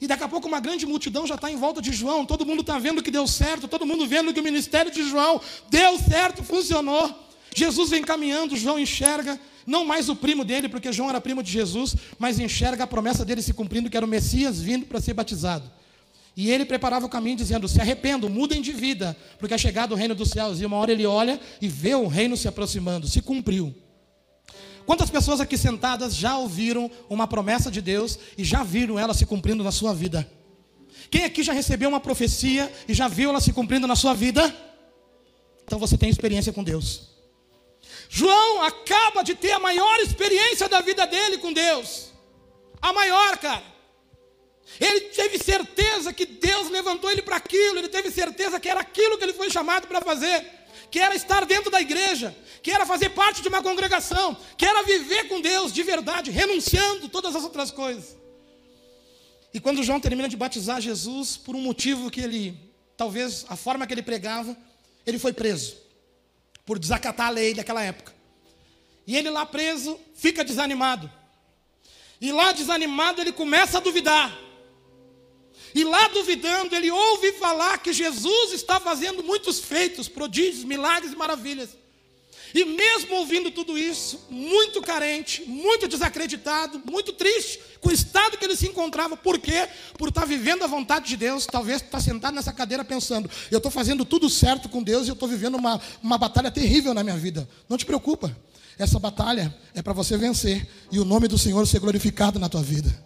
E 0.00 0.06
daqui 0.06 0.24
a 0.24 0.28
pouco 0.28 0.46
uma 0.46 0.60
grande 0.60 0.84
multidão 0.86 1.26
já 1.26 1.36
está 1.36 1.50
em 1.50 1.56
volta 1.56 1.80
de 1.80 1.92
João, 1.92 2.26
todo 2.26 2.44
mundo 2.44 2.60
está 2.60 2.78
vendo 2.78 3.02
que 3.02 3.10
deu 3.10 3.26
certo, 3.26 3.66
todo 3.66 3.86
mundo 3.86 4.06
vendo 4.06 4.32
que 4.32 4.40
o 4.40 4.42
ministério 4.42 4.90
de 4.90 5.02
João 5.08 5.40
deu 5.70 5.98
certo, 5.98 6.42
funcionou. 6.42 7.26
Jesus 7.54 7.90
vem 7.90 8.02
caminhando, 8.02 8.56
João 8.56 8.78
enxerga, 8.78 9.40
não 9.66 9.84
mais 9.84 10.08
o 10.08 10.16
primo 10.16 10.44
dele, 10.44 10.68
porque 10.68 10.92
João 10.92 11.08
era 11.08 11.20
primo 11.20 11.42
de 11.42 11.50
Jesus, 11.50 11.96
mas 12.18 12.38
enxerga 12.38 12.84
a 12.84 12.86
promessa 12.86 13.24
dele 13.24 13.40
se 13.40 13.54
cumprindo, 13.54 13.88
que 13.88 13.96
era 13.96 14.04
o 14.04 14.08
Messias 14.08 14.60
vindo 14.60 14.84
para 14.84 15.00
ser 15.00 15.14
batizado. 15.14 15.70
E 16.36 16.50
ele 16.50 16.66
preparava 16.66 17.06
o 17.06 17.08
caminho 17.08 17.36
dizendo: 17.36 17.66
Se 17.66 17.80
arrependam, 17.80 18.28
mudem 18.28 18.60
de 18.60 18.70
vida, 18.70 19.16
porque 19.38 19.54
é 19.54 19.58
chegado 19.58 19.92
o 19.92 19.94
reino 19.94 20.14
dos 20.14 20.28
céus. 20.28 20.60
E 20.60 20.66
uma 20.66 20.76
hora 20.76 20.92
ele 20.92 21.06
olha 21.06 21.40
e 21.62 21.66
vê 21.66 21.94
o 21.94 22.06
reino 22.06 22.36
se 22.36 22.46
aproximando. 22.46 23.08
Se 23.08 23.22
cumpriu. 23.22 23.74
Quantas 24.86 25.10
pessoas 25.10 25.40
aqui 25.40 25.58
sentadas 25.58 26.14
já 26.14 26.38
ouviram 26.38 26.88
uma 27.10 27.26
promessa 27.26 27.70
de 27.70 27.82
Deus 27.82 28.18
e 28.38 28.44
já 28.44 28.62
viram 28.62 28.98
ela 28.98 29.12
se 29.12 29.26
cumprindo 29.26 29.64
na 29.64 29.72
sua 29.72 29.92
vida? 29.92 30.30
Quem 31.10 31.24
aqui 31.24 31.42
já 31.42 31.52
recebeu 31.52 31.88
uma 31.88 32.00
profecia 32.00 32.72
e 32.88 32.94
já 32.94 33.08
viu 33.08 33.30
ela 33.30 33.40
se 33.40 33.52
cumprindo 33.52 33.86
na 33.86 33.96
sua 33.96 34.14
vida? 34.14 34.54
Então 35.64 35.78
você 35.78 35.98
tem 35.98 36.08
experiência 36.08 36.52
com 36.52 36.62
Deus. 36.62 37.16
João 38.08 38.62
acaba 38.62 39.22
de 39.22 39.34
ter 39.34 39.50
a 39.52 39.58
maior 39.58 39.98
experiência 39.98 40.68
da 40.68 40.80
vida 40.80 41.04
dele 41.04 41.38
com 41.38 41.52
Deus. 41.52 42.12
A 42.80 42.92
maior, 42.92 43.36
cara. 43.38 43.64
Ele 44.80 45.00
teve 45.00 45.38
certeza 45.38 46.12
que 46.12 46.26
Deus 46.26 46.70
levantou 46.70 47.10
ele 47.10 47.22
para 47.22 47.36
aquilo, 47.36 47.78
ele 47.78 47.88
teve 47.88 48.10
certeza 48.10 48.60
que 48.60 48.68
era 48.68 48.80
aquilo 48.80 49.16
que 49.18 49.24
ele 49.24 49.32
foi 49.32 49.50
chamado 49.50 49.86
para 49.86 50.00
fazer, 50.00 50.44
que 50.90 50.98
era 50.98 51.14
estar 51.14 51.44
dentro 51.44 51.70
da 51.70 51.80
igreja, 51.80 52.36
que 52.62 52.70
era 52.70 52.86
fazer 52.86 53.10
parte 53.10 53.42
de 53.42 53.48
uma 53.48 53.62
congregação, 53.62 54.36
que 54.56 54.64
era 54.64 54.82
viver 54.82 55.28
com 55.28 55.40
Deus 55.40 55.72
de 55.72 55.82
verdade, 55.82 56.30
renunciando 56.30 57.08
todas 57.08 57.34
as 57.34 57.44
outras 57.44 57.70
coisas. 57.70 58.16
E 59.52 59.60
quando 59.60 59.82
João 59.82 60.00
termina 60.00 60.28
de 60.28 60.36
batizar 60.36 60.80
Jesus, 60.80 61.36
por 61.36 61.56
um 61.56 61.60
motivo 61.60 62.10
que 62.10 62.20
ele, 62.20 62.58
talvez 62.96 63.46
a 63.48 63.56
forma 63.56 63.86
que 63.86 63.94
ele 63.94 64.02
pregava, 64.02 64.56
ele 65.06 65.18
foi 65.18 65.32
preso 65.32 65.76
por 66.64 66.78
desacatar 66.78 67.28
a 67.28 67.30
lei 67.30 67.54
daquela 67.54 67.82
época. 67.82 68.12
E 69.06 69.16
ele 69.16 69.30
lá 69.30 69.46
preso 69.46 69.98
fica 70.14 70.44
desanimado. 70.44 71.10
E 72.20 72.32
lá 72.32 72.52
desanimado 72.52 73.20
ele 73.20 73.32
começa 73.32 73.78
a 73.78 73.80
duvidar. 73.80 74.36
E 75.76 75.84
lá 75.84 76.08
duvidando, 76.08 76.74
ele 76.74 76.90
ouve 76.90 77.32
falar 77.32 77.76
que 77.76 77.92
Jesus 77.92 78.54
está 78.54 78.80
fazendo 78.80 79.22
muitos 79.22 79.60
feitos, 79.60 80.08
prodígios, 80.08 80.64
milagres 80.64 81.12
e 81.12 81.16
maravilhas. 81.16 81.68
E 82.54 82.64
mesmo 82.64 83.14
ouvindo 83.16 83.50
tudo 83.50 83.76
isso, 83.76 84.24
muito 84.30 84.80
carente, 84.80 85.42
muito 85.42 85.86
desacreditado, 85.86 86.80
muito 86.90 87.12
triste 87.12 87.60
com 87.78 87.90
o 87.90 87.92
estado 87.92 88.38
que 88.38 88.44
ele 88.46 88.56
se 88.56 88.66
encontrava, 88.66 89.18
por 89.18 89.38
quê? 89.38 89.68
Por 89.98 90.08
estar 90.08 90.24
vivendo 90.24 90.62
a 90.62 90.66
vontade 90.66 91.08
de 91.08 91.16
Deus, 91.18 91.44
talvez 91.44 91.82
estar 91.82 92.00
sentado 92.00 92.32
nessa 92.32 92.54
cadeira 92.54 92.82
pensando, 92.82 93.30
eu 93.50 93.58
estou 93.58 93.70
fazendo 93.70 94.02
tudo 94.02 94.30
certo 94.30 94.70
com 94.70 94.82
Deus 94.82 95.06
e 95.06 95.10
eu 95.10 95.12
estou 95.12 95.28
vivendo 95.28 95.56
uma, 95.56 95.78
uma 96.02 96.16
batalha 96.16 96.50
terrível 96.50 96.94
na 96.94 97.04
minha 97.04 97.18
vida. 97.18 97.46
Não 97.68 97.76
te 97.76 97.84
preocupa, 97.84 98.34
essa 98.78 98.98
batalha 98.98 99.54
é 99.74 99.82
para 99.82 99.92
você 99.92 100.16
vencer 100.16 100.66
e 100.90 100.98
o 100.98 101.04
nome 101.04 101.28
do 101.28 101.36
Senhor 101.36 101.66
ser 101.66 101.80
glorificado 101.80 102.38
na 102.38 102.48
tua 102.48 102.62
vida. 102.62 103.05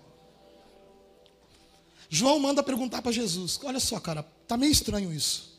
João 2.13 2.41
manda 2.41 2.61
perguntar 2.61 3.01
para 3.01 3.13
Jesus: 3.13 3.61
Olha 3.63 3.79
só, 3.79 4.01
cara, 4.01 4.25
tá 4.49 4.57
meio 4.57 4.73
estranho 4.73 5.13
isso. 5.13 5.57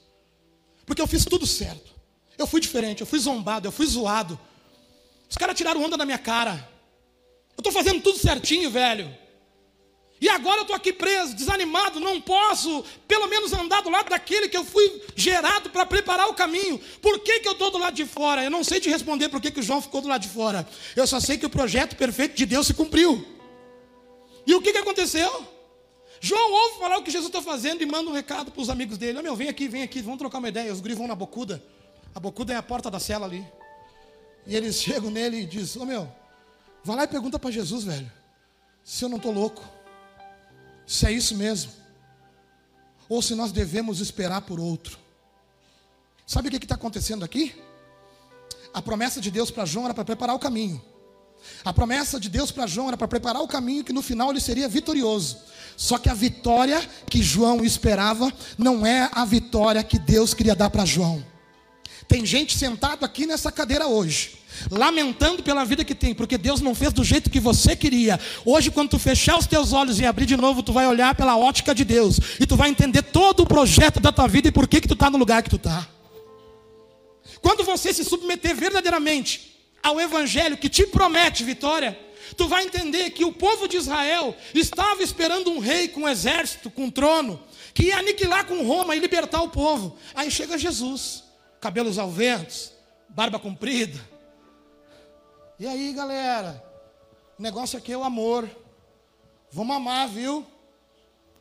Porque 0.86 1.02
eu 1.02 1.08
fiz 1.08 1.24
tudo 1.24 1.48
certo. 1.48 1.92
Eu 2.38 2.46
fui 2.46 2.60
diferente, 2.60 3.00
eu 3.00 3.08
fui 3.08 3.20
zombado, 3.20 3.68
eu 3.68 3.72
fui 3.72 3.88
zoado. 3.88 4.38
Os 5.30 5.38
caras 5.38 5.56
tiraram 5.56 5.82
onda 5.82 5.96
na 5.96 6.06
minha 6.06 6.18
cara. 6.18 6.70
Eu 7.56 7.62
estou 7.62 7.72
fazendo 7.72 8.02
tudo 8.02 8.18
certinho, 8.18 8.70
velho. 8.70 9.18
E 10.20 10.28
agora 10.30 10.58
eu 10.58 10.62
estou 10.64 10.76
aqui 10.76 10.94
preso, 10.94 11.34
desanimado, 11.36 12.00
não 12.00 12.22
posso, 12.22 12.86
pelo 13.08 13.28
menos 13.28 13.54
andar 13.54 13.82
do 13.82 13.90
lado 13.90 14.10
daquele 14.10 14.50
que 14.50 14.58
eu 14.58 14.64
fui 14.64 15.02
gerado 15.16 15.70
para 15.72 15.86
preparar 15.86 16.28
o 16.28 16.34
caminho. 16.34 16.80
Por 17.02 17.20
que, 17.20 17.40
que 17.40 17.48
eu 17.48 17.54
estou 17.54 17.72
do 17.72 17.80
lado 17.80 17.96
de 17.96 18.06
fora? 18.06 18.44
Eu 18.44 18.52
não 18.52 18.64
sei 18.64 18.80
te 18.80 18.90
responder 18.90 19.30
por 19.30 19.42
que, 19.42 19.50
que 19.50 19.62
o 19.62 19.64
João 19.64 19.82
ficou 19.82 20.02
do 20.02 20.08
lado 20.08 20.22
de 20.22 20.30
fora. 20.30 20.68
Eu 20.96 21.08
só 21.08 21.20
sei 21.20 21.38
que 21.38 21.46
o 21.46 21.50
projeto 21.50 21.96
perfeito 21.96 22.36
de 22.36 22.46
Deus 22.46 22.68
se 22.68 22.74
cumpriu. 22.74 23.26
E 24.46 24.54
o 24.54 24.62
que, 24.62 24.72
que 24.72 24.78
aconteceu? 24.78 25.48
João 26.24 26.54
ouve 26.54 26.78
falar 26.78 27.00
o 27.00 27.04
que 27.04 27.10
Jesus 27.10 27.34
está 27.34 27.42
fazendo 27.42 27.82
e 27.82 27.86
manda 27.86 28.08
um 28.08 28.14
recado 28.14 28.52
para 28.52 28.62
os 28.62 28.70
amigos 28.70 28.96
dele. 28.96 29.18
Oh, 29.18 29.24
meu, 29.24 29.36
vem 29.36 29.50
aqui, 29.50 29.68
vem 29.68 29.82
aqui, 29.82 30.04
vamos 30.04 30.20
trocar 30.20 30.38
uma 30.38 30.50
ideia. 30.50 30.72
Os 30.72 30.80
guris 30.80 30.96
vão 30.96 31.08
na 31.08 31.16
bocuda. 31.16 31.64
A 32.14 32.20
bocuda 32.20 32.54
é 32.54 32.56
a 32.56 32.62
porta 32.62 32.92
da 32.92 33.00
cela 33.00 33.26
ali. 33.26 33.44
E 34.46 34.56
eles 34.56 34.76
chegam 34.80 35.10
nele 35.10 35.42
e 35.42 35.46
dizem: 35.48 35.82
Ô 35.82 35.84
oh, 35.84 35.88
meu, 35.88 36.16
vai 36.84 36.96
lá 36.96 37.04
e 37.06 37.08
pergunta 37.08 37.40
para 37.40 37.50
Jesus, 37.50 37.86
velho, 37.86 38.10
se 38.84 39.04
eu 39.04 39.10
não 39.10 39.18
estou 39.18 39.32
louco, 39.32 39.68
se 40.86 41.08
é 41.08 41.12
isso 41.12 41.36
mesmo, 41.36 41.72
ou 43.10 43.20
se 43.20 43.34
nós 43.34 43.52
devemos 43.52 44.00
esperar 44.00 44.42
por 44.42 44.60
outro. 44.60 45.00
Sabe 46.28 46.50
o 46.50 46.52
que 46.52 46.58
está 46.58 46.76
acontecendo 46.76 47.26
aqui? 47.26 47.60
A 48.72 48.80
promessa 48.80 49.20
de 49.20 49.32
Deus 49.32 49.50
para 49.50 49.66
João 49.66 49.86
era 49.86 49.94
para 49.96 50.06
preparar 50.06 50.36
o 50.36 50.40
caminho. 50.40 50.80
A 51.64 51.72
promessa 51.72 52.20
de 52.20 52.30
Deus 52.30 52.52
para 52.52 52.68
João 52.68 52.88
era 52.88 52.98
para 52.98 53.08
preparar 53.08 53.42
o 53.42 53.48
caminho 53.48 53.84
que 53.84 53.94
no 53.94 54.02
final 54.02 54.32
ele 54.32 54.40
seria 54.40 54.68
vitorioso. 54.68 55.38
Só 55.78 55.98
que 55.98 56.10
a 56.10 56.14
vitória 56.14 56.82
que 57.10 57.22
João 57.22 57.64
esperava 57.64 58.32
não 58.58 58.86
é 58.86 59.10
a 59.12 59.26
vitória 59.26 59.84
que 59.84 59.98
Deus 59.98 60.34
queria 60.34 60.56
dar 60.56 60.70
para 60.70 60.86
João. 60.86 61.24
Tem 62.08 62.26
gente 62.26 62.58
sentado 62.58 63.06
aqui 63.06 63.26
nessa 63.26 63.52
cadeira 63.52 63.88
hoje, 63.88 64.38
lamentando 64.70 65.42
pela 65.42 65.64
vida 65.64 65.84
que 65.86 65.96
tem, 65.96 66.14
porque 66.14 66.38
Deus 66.38 66.60
não 66.60 66.76
fez 66.76 66.92
do 66.92 67.04
jeito 67.04 67.30
que 67.30 67.40
você 67.40 67.76
queria. 67.76 68.20
Hoje, 68.44 68.70
quando 68.70 68.90
tu 68.90 69.00
fechar 69.00 69.38
os 69.38 69.48
teus 69.48 69.72
olhos 69.72 70.00
e 70.00 70.06
abrir 70.06 70.26
de 70.26 70.36
novo, 70.36 70.62
tu 70.62 70.74
vai 70.74 70.86
olhar 70.88 71.16
pela 71.16 71.38
ótica 71.38 71.74
de 71.74 71.86
Deus 71.86 72.20
e 72.40 72.46
tu 72.46 72.58
vai 72.58 72.70
entender 72.70 73.02
todo 73.02 73.44
o 73.44 73.48
projeto 73.48 74.00
da 74.00 74.12
tua 74.12 74.28
vida 74.28 74.50
e 74.50 74.52
por 74.52 74.68
que 74.68 74.82
que 74.82 74.88
tu 74.88 74.94
está 74.94 75.10
no 75.10 75.18
lugar 75.18 75.42
que 75.42 75.50
tu 75.50 75.56
está. 75.56 75.88
Quando 77.42 77.64
você 77.64 77.94
se 77.94 78.04
submeter 78.04 78.56
verdadeiramente 78.56 79.52
ao 79.84 80.00
evangelho 80.00 80.58
que 80.58 80.70
te 80.70 80.86
promete 80.88 81.44
vitória, 81.44 81.98
tu 82.38 82.48
vai 82.48 82.64
entender 82.64 83.12
que 83.12 83.26
o 83.26 83.34
povo 83.34 83.68
de 83.68 83.78
Israel 83.78 84.36
estava 84.54 85.04
esperando 85.04 85.52
um 85.52 85.60
rei 85.60 85.88
com 85.88 86.02
um 86.02 86.10
exército, 86.10 86.70
com 86.70 86.86
um 86.86 86.92
trono, 86.92 87.42
que 87.74 87.84
ia 87.84 87.98
aniquilar 87.98 88.46
com 88.46 88.66
Roma 88.66 88.96
e 88.96 89.00
libertar 89.00 89.42
o 89.42 89.50
povo. 89.50 89.98
Aí 90.14 90.30
chega 90.30 90.58
Jesus, 90.58 91.24
cabelos 91.60 91.98
ao 91.98 92.10
vento, 92.10 92.72
barba 93.10 93.40
comprida. 93.40 94.00
E 95.60 95.68
aí, 95.68 95.94
galera? 95.94 96.64
O 97.38 97.42
negócio 97.42 97.78
aqui 97.78 97.92
é 97.92 97.98
o 97.98 98.04
amor. 98.04 98.50
Vamos 99.52 99.76
amar, 99.76 100.08
viu? 100.08 100.46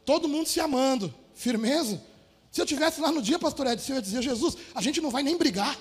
Todo 0.05 0.29
mundo 0.29 0.47
se 0.47 0.61
amando. 0.61 1.15
Firmeza? 1.35 2.03
Se 2.51 2.61
eu 2.61 2.67
tivesse 2.67 3.01
lá 3.01 3.13
no 3.13 3.23
dia, 3.23 3.39
pastor 3.39 3.67
Edson, 3.67 3.93
eu 3.93 3.97
ia 3.97 4.03
dizer, 4.03 4.23
Jesus, 4.23 4.57
a 4.75 4.83
gente 4.83 5.01
não 5.01 5.11
vai 5.11 5.23
nem 5.23 5.37
brigar. 5.37 5.79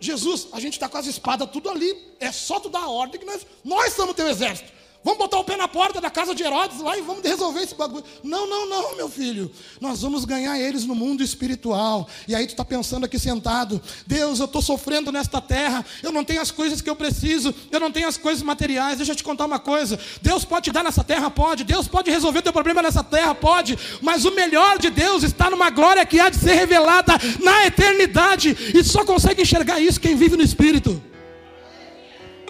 Jesus, 0.00 0.48
a 0.52 0.60
gente 0.60 0.74
está 0.74 0.88
com 0.88 0.98
as 0.98 1.06
espadas 1.06 1.48
tudo 1.50 1.70
ali. 1.70 1.96
É 2.20 2.30
só 2.32 2.60
tu 2.60 2.68
dar 2.68 2.80
a 2.80 2.88
ordem 2.88 3.20
que 3.20 3.26
nós, 3.26 3.46
nós 3.64 3.92
somos 3.92 4.14
teu 4.14 4.28
exército. 4.28 4.72
Vamos 5.04 5.18
botar 5.18 5.38
o 5.38 5.44
pé 5.44 5.54
na 5.54 5.68
porta 5.68 6.00
da 6.00 6.08
casa 6.08 6.34
de 6.34 6.42
Herodes 6.42 6.80
lá 6.80 6.96
e 6.96 7.02
vamos 7.02 7.22
resolver 7.22 7.60
esse 7.60 7.74
bagulho. 7.74 8.02
Não, 8.22 8.48
não, 8.48 8.66
não, 8.66 8.96
meu 8.96 9.06
filho. 9.06 9.50
Nós 9.78 10.00
vamos 10.00 10.24
ganhar 10.24 10.58
eles 10.58 10.86
no 10.86 10.94
mundo 10.94 11.22
espiritual. 11.22 12.08
E 12.26 12.34
aí 12.34 12.46
tu 12.46 12.50
está 12.50 12.64
pensando 12.64 13.04
aqui 13.04 13.18
sentado: 13.18 13.82
Deus, 14.06 14.38
eu 14.38 14.46
estou 14.46 14.62
sofrendo 14.62 15.12
nesta 15.12 15.42
terra. 15.42 15.84
Eu 16.02 16.10
não 16.10 16.24
tenho 16.24 16.40
as 16.40 16.50
coisas 16.50 16.80
que 16.80 16.88
eu 16.88 16.96
preciso. 16.96 17.54
Eu 17.70 17.78
não 17.78 17.92
tenho 17.92 18.08
as 18.08 18.16
coisas 18.16 18.42
materiais. 18.42 18.96
Deixa 18.96 19.12
eu 19.12 19.16
te 19.16 19.22
contar 19.22 19.44
uma 19.44 19.58
coisa: 19.58 20.00
Deus 20.22 20.42
pode 20.42 20.64
te 20.64 20.72
dar 20.72 20.82
nessa 20.82 21.04
terra? 21.04 21.30
Pode. 21.30 21.64
Deus 21.64 21.86
pode 21.86 22.10
resolver 22.10 22.40
teu 22.40 22.52
problema 22.52 22.80
nessa 22.80 23.04
terra? 23.04 23.34
Pode. 23.34 23.78
Mas 24.00 24.24
o 24.24 24.30
melhor 24.30 24.78
de 24.78 24.88
Deus 24.88 25.22
está 25.22 25.50
numa 25.50 25.68
glória 25.68 26.06
que 26.06 26.18
há 26.18 26.30
de 26.30 26.38
ser 26.38 26.54
revelada 26.54 27.12
na 27.42 27.66
eternidade. 27.66 28.56
E 28.74 28.82
só 28.82 29.04
consegue 29.04 29.42
enxergar 29.42 29.80
isso 29.80 30.00
quem 30.00 30.16
vive 30.16 30.34
no 30.34 30.42
espírito. 30.42 31.13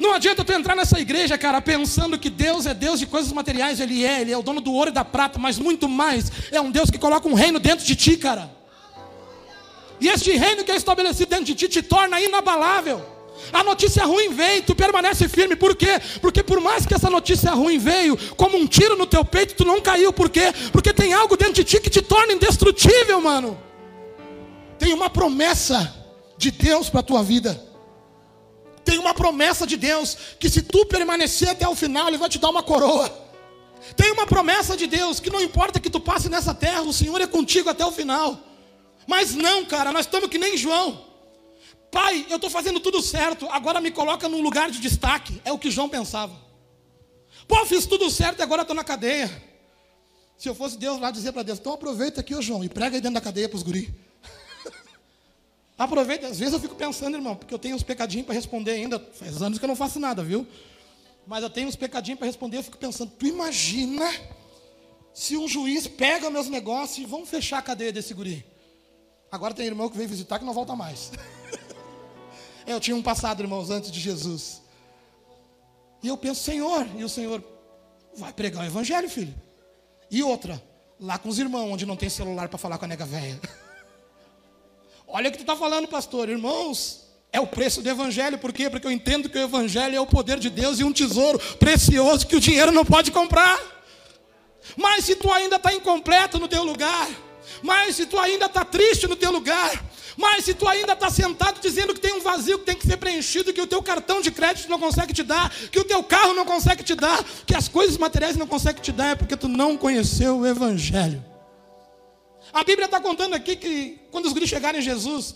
Não 0.00 0.12
adianta 0.12 0.44
tu 0.44 0.52
entrar 0.52 0.74
nessa 0.74 0.98
igreja, 0.98 1.38
cara, 1.38 1.60
pensando 1.60 2.18
que 2.18 2.28
Deus 2.28 2.66
é 2.66 2.74
Deus 2.74 2.98
de 2.98 3.06
coisas 3.06 3.32
materiais, 3.32 3.80
Ele 3.80 4.04
é, 4.04 4.20
Ele 4.20 4.32
é 4.32 4.36
o 4.36 4.42
dono 4.42 4.60
do 4.60 4.72
ouro 4.72 4.90
e 4.90 4.92
da 4.92 5.04
prata, 5.04 5.38
mas 5.38 5.58
muito 5.58 5.88
mais, 5.88 6.30
é 6.50 6.60
um 6.60 6.70
Deus 6.70 6.90
que 6.90 6.98
coloca 6.98 7.28
um 7.28 7.34
reino 7.34 7.60
dentro 7.60 7.84
de 7.84 7.94
ti, 7.94 8.16
cara. 8.16 8.50
E 10.00 10.08
este 10.08 10.32
reino 10.32 10.64
que 10.64 10.72
é 10.72 10.76
estabelecido 10.76 11.30
dentro 11.30 11.44
de 11.46 11.54
ti 11.54 11.68
te 11.68 11.82
torna 11.82 12.20
inabalável. 12.20 13.14
A 13.52 13.62
notícia 13.62 14.04
ruim 14.04 14.30
veio, 14.30 14.62
tu 14.62 14.74
permanece 14.74 15.28
firme, 15.28 15.56
por 15.56 15.76
quê? 15.76 16.00
Porque 16.20 16.42
por 16.42 16.60
mais 16.60 16.86
que 16.86 16.94
essa 16.94 17.10
notícia 17.10 17.50
ruim 17.52 17.78
veio, 17.78 18.16
como 18.36 18.56
um 18.56 18.66
tiro 18.66 18.96
no 18.96 19.06
teu 19.06 19.24
peito, 19.24 19.54
tu 19.54 19.64
não 19.64 19.80
caiu, 19.80 20.12
por 20.12 20.28
quê? 20.28 20.52
Porque 20.72 20.92
tem 20.92 21.12
algo 21.12 21.36
dentro 21.36 21.54
de 21.54 21.64
ti 21.64 21.80
que 21.80 21.90
te 21.90 22.02
torna 22.02 22.32
indestrutível, 22.32 23.20
mano. 23.20 23.58
Tem 24.78 24.92
uma 24.92 25.08
promessa 25.08 25.94
de 26.36 26.50
Deus 26.50 26.88
para 26.88 27.00
a 27.00 27.04
tua 27.04 27.22
vida. 27.22 27.73
Tem 28.84 28.98
uma 28.98 29.14
promessa 29.14 29.66
de 29.66 29.76
Deus 29.76 30.16
que 30.38 30.48
se 30.48 30.62
tu 30.62 30.84
permanecer 30.86 31.48
até 31.48 31.66
o 31.66 31.74
final, 31.74 32.08
Ele 32.08 32.18
vai 32.18 32.28
te 32.28 32.38
dar 32.38 32.50
uma 32.50 32.62
coroa. 32.62 33.08
Tem 33.96 34.12
uma 34.12 34.26
promessa 34.26 34.76
de 34.76 34.86
Deus 34.86 35.20
que 35.20 35.30
não 35.30 35.40
importa 35.40 35.80
que 35.80 35.90
tu 35.90 36.00
passe 36.00 36.28
nessa 36.28 36.54
terra, 36.54 36.82
o 36.82 36.92
Senhor 36.92 37.20
é 37.20 37.26
contigo 37.26 37.68
até 37.68 37.84
o 37.84 37.92
final. 37.92 38.38
Mas 39.06 39.34
não, 39.34 39.64
cara, 39.64 39.92
nós 39.92 40.06
estamos 40.06 40.28
que 40.28 40.38
nem 40.38 40.56
João. 40.56 41.04
Pai, 41.90 42.26
eu 42.28 42.36
estou 42.36 42.50
fazendo 42.50 42.80
tudo 42.80 43.00
certo, 43.00 43.46
agora 43.50 43.80
me 43.80 43.90
coloca 43.90 44.28
num 44.28 44.42
lugar 44.42 44.70
de 44.70 44.80
destaque. 44.80 45.40
É 45.44 45.52
o 45.52 45.58
que 45.58 45.70
João 45.70 45.88
pensava. 45.88 46.34
Pô, 47.46 47.64
fiz 47.66 47.86
tudo 47.86 48.10
certo 48.10 48.40
e 48.40 48.42
agora 48.42 48.62
estou 48.62 48.74
na 48.74 48.82
cadeia. 48.84 49.30
Se 50.36 50.48
eu 50.48 50.54
fosse 50.54 50.76
Deus 50.76 51.00
lá 51.00 51.10
dizer 51.10 51.32
para 51.32 51.42
Deus, 51.42 51.58
então 51.58 51.72
aproveita 51.72 52.20
aqui, 52.20 52.34
ô 52.34 52.42
João, 52.42 52.64
e 52.64 52.68
prega 52.68 52.96
aí 52.96 53.00
dentro 53.00 53.14
da 53.14 53.20
cadeia 53.20 53.48
para 53.48 53.56
os 53.56 53.62
guris. 53.62 53.88
Aproveita, 55.76 56.28
às 56.28 56.38
vezes 56.38 56.54
eu 56.54 56.60
fico 56.60 56.76
pensando, 56.76 57.16
irmão, 57.16 57.34
porque 57.34 57.52
eu 57.52 57.58
tenho 57.58 57.74
uns 57.74 57.82
pecadinhos 57.82 58.26
para 58.26 58.34
responder 58.34 58.72
ainda. 58.72 58.98
Faz 58.98 59.42
anos 59.42 59.58
que 59.58 59.64
eu 59.64 59.68
não 59.68 59.74
faço 59.74 59.98
nada, 59.98 60.22
viu? 60.22 60.46
Mas 61.26 61.42
eu 61.42 61.50
tenho 61.50 61.68
uns 61.68 61.76
pecadinhos 61.76 62.18
para 62.18 62.26
responder, 62.26 62.58
eu 62.58 62.62
fico 62.62 62.78
pensando, 62.78 63.10
tu 63.10 63.26
imagina 63.26 64.08
se 65.12 65.36
um 65.36 65.48
juiz 65.48 65.86
pega 65.86 66.30
meus 66.30 66.48
negócios 66.48 66.98
e 66.98 67.06
vão 67.08 67.24
fechar 67.26 67.58
a 67.58 67.62
cadeia 67.62 67.92
desse 67.92 68.14
guri. 68.14 68.44
Agora 69.32 69.54
tem 69.54 69.66
irmão 69.66 69.88
que 69.88 69.96
vem 69.96 70.06
visitar 70.06 70.38
que 70.38 70.44
não 70.44 70.52
volta 70.52 70.76
mais. 70.76 71.10
eu 72.66 72.78
tinha 72.78 72.96
um 72.96 73.02
passado, 73.02 73.42
irmãos, 73.42 73.70
antes 73.70 73.90
de 73.90 73.98
Jesus. 73.98 74.62
E 76.02 76.08
eu 76.08 76.16
penso, 76.16 76.42
Senhor, 76.42 76.86
e 76.96 77.02
o 77.02 77.08
Senhor, 77.08 77.42
vai 78.16 78.32
pregar 78.32 78.62
o 78.62 78.66
evangelho, 78.66 79.08
filho. 79.08 79.34
E 80.10 80.22
outra, 80.22 80.62
lá 81.00 81.18
com 81.18 81.28
os 81.28 81.38
irmãos, 81.38 81.72
onde 81.72 81.86
não 81.86 81.96
tem 81.96 82.08
celular 82.08 82.48
para 82.48 82.58
falar 82.58 82.78
com 82.78 82.84
a 82.84 82.88
nega 82.88 83.06
velha. 83.06 83.40
Olha 85.06 85.28
o 85.28 85.32
que 85.32 85.38
tu 85.38 85.42
está 85.42 85.56
falando, 85.56 85.86
pastor. 85.86 86.28
Irmãos, 86.28 87.04
é 87.32 87.40
o 87.40 87.46
preço 87.46 87.82
do 87.82 87.88
evangelho. 87.88 88.38
Por 88.38 88.52
quê? 88.52 88.70
Porque 88.70 88.86
eu 88.86 88.90
entendo 88.90 89.28
que 89.28 89.38
o 89.38 89.42
evangelho 89.42 89.96
é 89.96 90.00
o 90.00 90.06
poder 90.06 90.38
de 90.38 90.48
Deus 90.48 90.78
e 90.78 90.84
um 90.84 90.92
tesouro 90.92 91.38
precioso 91.58 92.26
que 92.26 92.36
o 92.36 92.40
dinheiro 92.40 92.72
não 92.72 92.84
pode 92.84 93.10
comprar. 93.10 93.60
Mas 94.76 95.04
se 95.04 95.16
tu 95.16 95.30
ainda 95.32 95.56
está 95.56 95.72
incompleto 95.74 96.38
no 96.38 96.48
teu 96.48 96.64
lugar, 96.64 97.08
mas 97.62 97.96
se 97.96 98.06
tu 98.06 98.18
ainda 98.18 98.46
está 98.46 98.64
triste 98.64 99.06
no 99.06 99.16
teu 99.16 99.30
lugar, 99.30 99.84
mas 100.16 100.44
se 100.44 100.54
tu 100.54 100.66
ainda 100.68 100.92
está 100.92 101.10
sentado 101.10 101.60
dizendo 101.60 101.92
que 101.92 102.00
tem 102.00 102.14
um 102.14 102.20
vazio 102.20 102.58
que 102.58 102.66
tem 102.66 102.76
que 102.76 102.86
ser 102.86 102.96
preenchido, 102.96 103.52
que 103.52 103.60
o 103.60 103.66
teu 103.66 103.82
cartão 103.82 104.20
de 104.20 104.30
crédito 104.30 104.68
não 104.68 104.78
consegue 104.78 105.12
te 105.12 105.22
dar, 105.22 105.50
que 105.50 105.78
o 105.78 105.84
teu 105.84 106.02
carro 106.02 106.34
não 106.34 106.44
consegue 106.44 106.82
te 106.82 106.94
dar, 106.94 107.22
que 107.46 107.54
as 107.54 107.68
coisas 107.68 107.96
materiais 107.98 108.36
não 108.36 108.46
conseguem 108.46 108.82
te 108.82 108.92
dar, 108.92 109.08
é 109.08 109.14
porque 109.14 109.36
tu 109.36 109.48
não 109.48 109.76
conheceu 109.76 110.38
o 110.38 110.46
Evangelho. 110.46 111.33
A 112.54 112.62
Bíblia 112.62 112.84
está 112.84 113.00
contando 113.00 113.34
aqui 113.34 113.56
que 113.56 114.00
quando 114.12 114.26
os 114.26 114.32
gregos 114.32 114.48
chegaram 114.48 114.78
em 114.78 114.82
Jesus, 114.82 115.34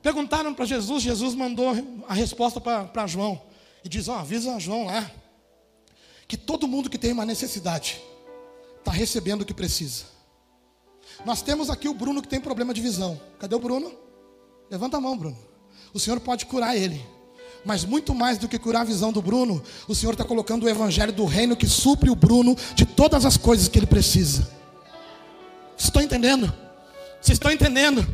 perguntaram 0.00 0.54
para 0.54 0.64
Jesus, 0.64 1.02
Jesus 1.02 1.34
mandou 1.34 1.74
a 2.06 2.14
resposta 2.14 2.60
para 2.60 3.06
João. 3.08 3.42
E 3.84 3.88
diz: 3.88 4.06
oh, 4.06 4.12
avisa 4.12 4.60
João 4.60 4.86
lá, 4.86 5.10
que 6.28 6.36
todo 6.36 6.68
mundo 6.68 6.88
que 6.88 6.96
tem 6.96 7.10
uma 7.10 7.26
necessidade 7.26 8.00
está 8.78 8.92
recebendo 8.92 9.42
o 9.42 9.44
que 9.44 9.52
precisa. 9.52 10.04
Nós 11.24 11.42
temos 11.42 11.68
aqui 11.68 11.88
o 11.88 11.94
Bruno 11.94 12.22
que 12.22 12.28
tem 12.28 12.40
problema 12.40 12.72
de 12.72 12.80
visão. 12.80 13.20
Cadê 13.40 13.56
o 13.56 13.58
Bruno? 13.58 13.92
Levanta 14.70 14.98
a 14.98 15.00
mão, 15.00 15.18
Bruno. 15.18 15.38
O 15.92 15.98
Senhor 15.98 16.20
pode 16.20 16.46
curar 16.46 16.76
ele. 16.76 17.04
Mas 17.64 17.84
muito 17.84 18.14
mais 18.14 18.38
do 18.38 18.48
que 18.48 18.58
curar 18.58 18.82
a 18.82 18.84
visão 18.84 19.12
do 19.12 19.20
Bruno, 19.20 19.62
o 19.88 19.94
Senhor 19.96 20.12
está 20.12 20.24
colocando 20.24 20.64
o 20.64 20.68
evangelho 20.68 21.12
do 21.12 21.24
reino 21.24 21.56
que 21.56 21.66
supre 21.66 22.08
o 22.08 22.14
Bruno 22.14 22.56
de 22.74 22.86
todas 22.86 23.24
as 23.24 23.36
coisas 23.36 23.66
que 23.66 23.78
ele 23.80 23.86
precisa. 23.86 24.61
Vocês 25.82 25.88
estão 25.88 26.02
entendendo? 26.02 26.54
Vocês 27.20 27.34
estão 27.34 27.50
entendendo? 27.50 28.06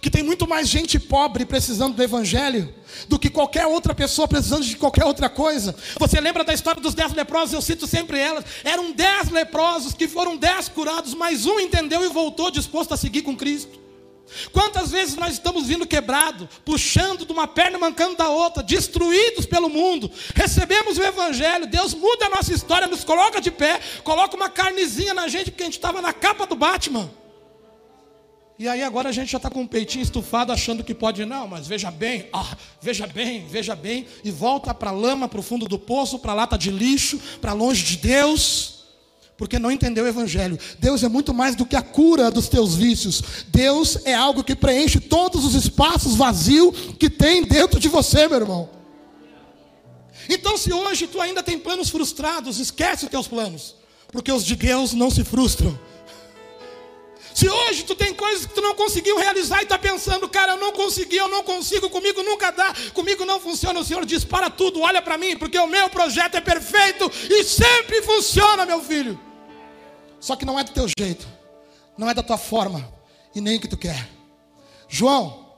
Que 0.00 0.08
tem 0.08 0.22
muito 0.22 0.48
mais 0.48 0.66
gente 0.66 0.98
pobre 0.98 1.44
precisando 1.44 1.94
do 1.94 2.02
Evangelho 2.02 2.74
do 3.08 3.18
que 3.18 3.28
qualquer 3.28 3.66
outra 3.66 3.94
pessoa 3.94 4.26
precisando 4.26 4.64
de 4.64 4.74
qualquer 4.74 5.04
outra 5.04 5.28
coisa. 5.28 5.76
Você 5.98 6.18
lembra 6.18 6.42
da 6.42 6.54
história 6.54 6.80
dos 6.80 6.94
dez 6.94 7.12
leprosos? 7.12 7.52
Eu 7.52 7.60
cito 7.60 7.86
sempre 7.86 8.18
elas. 8.18 8.42
Eram 8.64 8.92
dez 8.92 9.28
leprosos 9.28 9.92
que 9.92 10.08
foram 10.08 10.34
dez 10.34 10.70
curados, 10.70 11.12
mas 11.12 11.44
um 11.44 11.60
entendeu 11.60 12.02
e 12.02 12.08
voltou 12.08 12.50
disposto 12.50 12.94
a 12.94 12.96
seguir 12.96 13.20
com 13.20 13.36
Cristo. 13.36 13.78
Quantas 14.52 14.90
vezes 14.90 15.16
nós 15.16 15.32
estamos 15.32 15.66
vindo 15.66 15.86
quebrado, 15.86 16.48
puxando 16.64 17.24
de 17.24 17.32
uma 17.32 17.46
perna 17.46 17.76
e 17.78 17.80
mancando 17.80 18.16
da 18.16 18.28
outra, 18.28 18.62
destruídos 18.62 19.46
pelo 19.46 19.68
mundo, 19.68 20.10
recebemos 20.34 20.98
o 20.98 21.02
Evangelho, 21.02 21.66
Deus 21.66 21.94
muda 21.94 22.26
a 22.26 22.30
nossa 22.30 22.52
história, 22.52 22.86
nos 22.86 23.04
coloca 23.04 23.40
de 23.40 23.50
pé, 23.50 23.80
coloca 24.04 24.36
uma 24.36 24.48
carnezinha 24.48 25.14
na 25.14 25.28
gente, 25.28 25.50
porque 25.50 25.62
a 25.62 25.66
gente 25.66 25.78
estava 25.78 26.00
na 26.00 26.12
capa 26.12 26.46
do 26.46 26.54
Batman. 26.54 27.10
E 28.58 28.68
aí 28.68 28.82
agora 28.82 29.08
a 29.08 29.12
gente 29.12 29.30
já 29.30 29.38
está 29.38 29.48
com 29.48 29.62
o 29.62 29.68
peitinho 29.68 30.02
estufado, 30.02 30.52
achando 30.52 30.84
que 30.84 30.94
pode, 30.94 31.24
não, 31.24 31.48
mas 31.48 31.66
veja 31.66 31.90
bem, 31.90 32.28
veja 32.80 33.06
bem, 33.06 33.46
veja 33.46 33.74
bem, 33.74 34.06
e 34.22 34.30
volta 34.30 34.74
para 34.74 34.90
a 34.90 34.92
lama, 34.92 35.26
para 35.26 35.40
o 35.40 35.42
fundo 35.42 35.66
do 35.66 35.78
poço, 35.78 36.18
para 36.18 36.32
a 36.32 36.34
lata 36.34 36.58
de 36.58 36.70
lixo, 36.70 37.18
para 37.40 37.54
longe 37.54 37.82
de 37.82 37.96
Deus 37.96 38.79
porque 39.40 39.58
não 39.58 39.70
entendeu 39.70 40.04
o 40.04 40.06
Evangelho. 40.06 40.58
Deus 40.78 41.02
é 41.02 41.08
muito 41.08 41.32
mais 41.32 41.56
do 41.56 41.64
que 41.64 41.74
a 41.74 41.80
cura 41.80 42.30
dos 42.30 42.46
teus 42.46 42.74
vícios. 42.74 43.22
Deus 43.48 43.96
é 44.04 44.14
algo 44.14 44.44
que 44.44 44.54
preenche 44.54 45.00
todos 45.00 45.46
os 45.46 45.54
espaços 45.54 46.14
vazios 46.14 46.74
que 46.98 47.08
tem 47.08 47.42
dentro 47.42 47.80
de 47.80 47.88
você, 47.88 48.28
meu 48.28 48.36
irmão. 48.36 48.68
Então, 50.28 50.58
se 50.58 50.70
hoje 50.70 51.06
tu 51.06 51.18
ainda 51.18 51.42
tem 51.42 51.58
planos 51.58 51.88
frustrados, 51.88 52.60
esquece 52.60 53.06
os 53.06 53.10
teus 53.10 53.26
planos, 53.26 53.76
porque 54.12 54.30
os 54.30 54.44
de 54.44 54.54
Deus 54.54 54.92
não 54.92 55.10
se 55.10 55.24
frustram. 55.24 55.80
Se 57.34 57.48
hoje 57.48 57.84
tu 57.84 57.94
tem 57.94 58.12
coisas 58.12 58.44
que 58.44 58.52
tu 58.52 58.60
não 58.60 58.74
conseguiu 58.74 59.16
realizar 59.16 59.60
e 59.60 59.62
está 59.62 59.78
pensando, 59.78 60.28
cara, 60.28 60.52
eu 60.52 60.58
não 60.58 60.72
consegui, 60.72 61.16
eu 61.16 61.28
não 61.28 61.42
consigo, 61.42 61.88
comigo 61.88 62.22
nunca 62.22 62.50
dá, 62.50 62.74
comigo 62.92 63.24
não 63.24 63.40
funciona, 63.40 63.80
o 63.80 63.84
Senhor 63.84 64.04
diz: 64.04 64.22
para 64.22 64.50
tudo, 64.50 64.82
olha 64.82 65.00
para 65.00 65.16
mim, 65.16 65.34
porque 65.34 65.58
o 65.58 65.66
meu 65.66 65.88
projeto 65.88 66.34
é 66.34 66.42
perfeito 66.42 67.10
e 67.30 67.42
sempre 67.42 68.02
funciona, 68.02 68.66
meu 68.66 68.82
filho. 68.82 69.29
Só 70.20 70.36
que 70.36 70.44
não 70.44 70.58
é 70.58 70.64
do 70.64 70.70
teu 70.70 70.86
jeito, 70.98 71.26
não 71.96 72.08
é 72.08 72.14
da 72.14 72.22
tua 72.22 72.38
forma 72.38 72.86
e 73.34 73.40
nem 73.40 73.56
o 73.56 73.60
que 73.60 73.68
tu 73.68 73.76
quer. 73.76 74.08
João, 74.88 75.54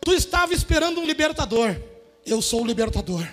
tu 0.00 0.12
estava 0.12 0.54
esperando 0.54 1.00
um 1.00 1.04
libertador. 1.04 1.76
Eu 2.24 2.40
sou 2.40 2.62
o 2.62 2.66
libertador. 2.66 3.26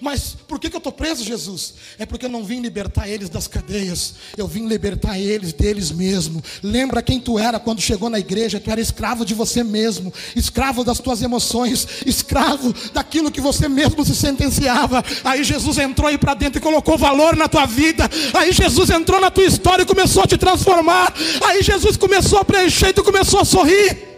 Mas 0.00 0.36
por 0.46 0.58
que, 0.58 0.68
que 0.68 0.76
eu 0.76 0.78
estou 0.78 0.92
preso, 0.92 1.24
Jesus? 1.24 1.74
É 1.98 2.06
porque 2.06 2.26
eu 2.26 2.30
não 2.30 2.44
vim 2.44 2.60
libertar 2.60 3.08
eles 3.08 3.28
das 3.28 3.46
cadeias, 3.46 4.14
eu 4.36 4.46
vim 4.46 4.66
libertar 4.66 5.18
eles 5.18 5.52
deles 5.52 5.90
mesmo. 5.90 6.42
Lembra 6.62 7.02
quem 7.02 7.20
tu 7.20 7.38
era 7.38 7.58
quando 7.58 7.80
chegou 7.80 8.10
na 8.10 8.18
igreja? 8.18 8.60
Tu 8.60 8.70
era 8.70 8.80
escravo 8.80 9.24
de 9.24 9.34
você 9.34 9.62
mesmo, 9.62 10.12
escravo 10.34 10.84
das 10.84 10.98
tuas 10.98 11.22
emoções, 11.22 11.86
escravo 12.04 12.74
daquilo 12.92 13.30
que 13.30 13.40
você 13.40 13.68
mesmo 13.68 14.04
se 14.04 14.14
sentenciava. 14.14 15.04
Aí 15.24 15.44
Jesus 15.44 15.78
entrou 15.78 16.08
aí 16.08 16.18
para 16.18 16.34
dentro 16.34 16.58
e 16.58 16.62
colocou 16.62 16.98
valor 16.98 17.36
na 17.36 17.48
tua 17.48 17.66
vida. 17.66 18.08
Aí 18.34 18.52
Jesus 18.52 18.90
entrou 18.90 19.20
na 19.20 19.30
tua 19.30 19.44
história 19.44 19.82
e 19.82 19.86
começou 19.86 20.22
a 20.22 20.26
te 20.26 20.36
transformar. 20.36 21.14
Aí 21.44 21.62
Jesus 21.62 21.96
começou 21.96 22.38
a 22.38 22.44
preencher 22.44 22.88
e 22.88 22.92
tu 22.92 23.04
começou 23.04 23.40
a 23.40 23.44
sorrir. 23.44 24.09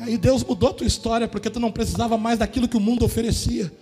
Aí 0.00 0.18
Deus 0.18 0.44
mudou 0.44 0.70
a 0.70 0.74
tua 0.74 0.86
história 0.86 1.26
porque 1.26 1.50
tu 1.50 1.58
não 1.58 1.72
precisava 1.72 2.18
mais 2.18 2.38
daquilo 2.38 2.68
que 2.68 2.76
o 2.76 2.80
mundo 2.80 3.04
oferecia. 3.04 3.72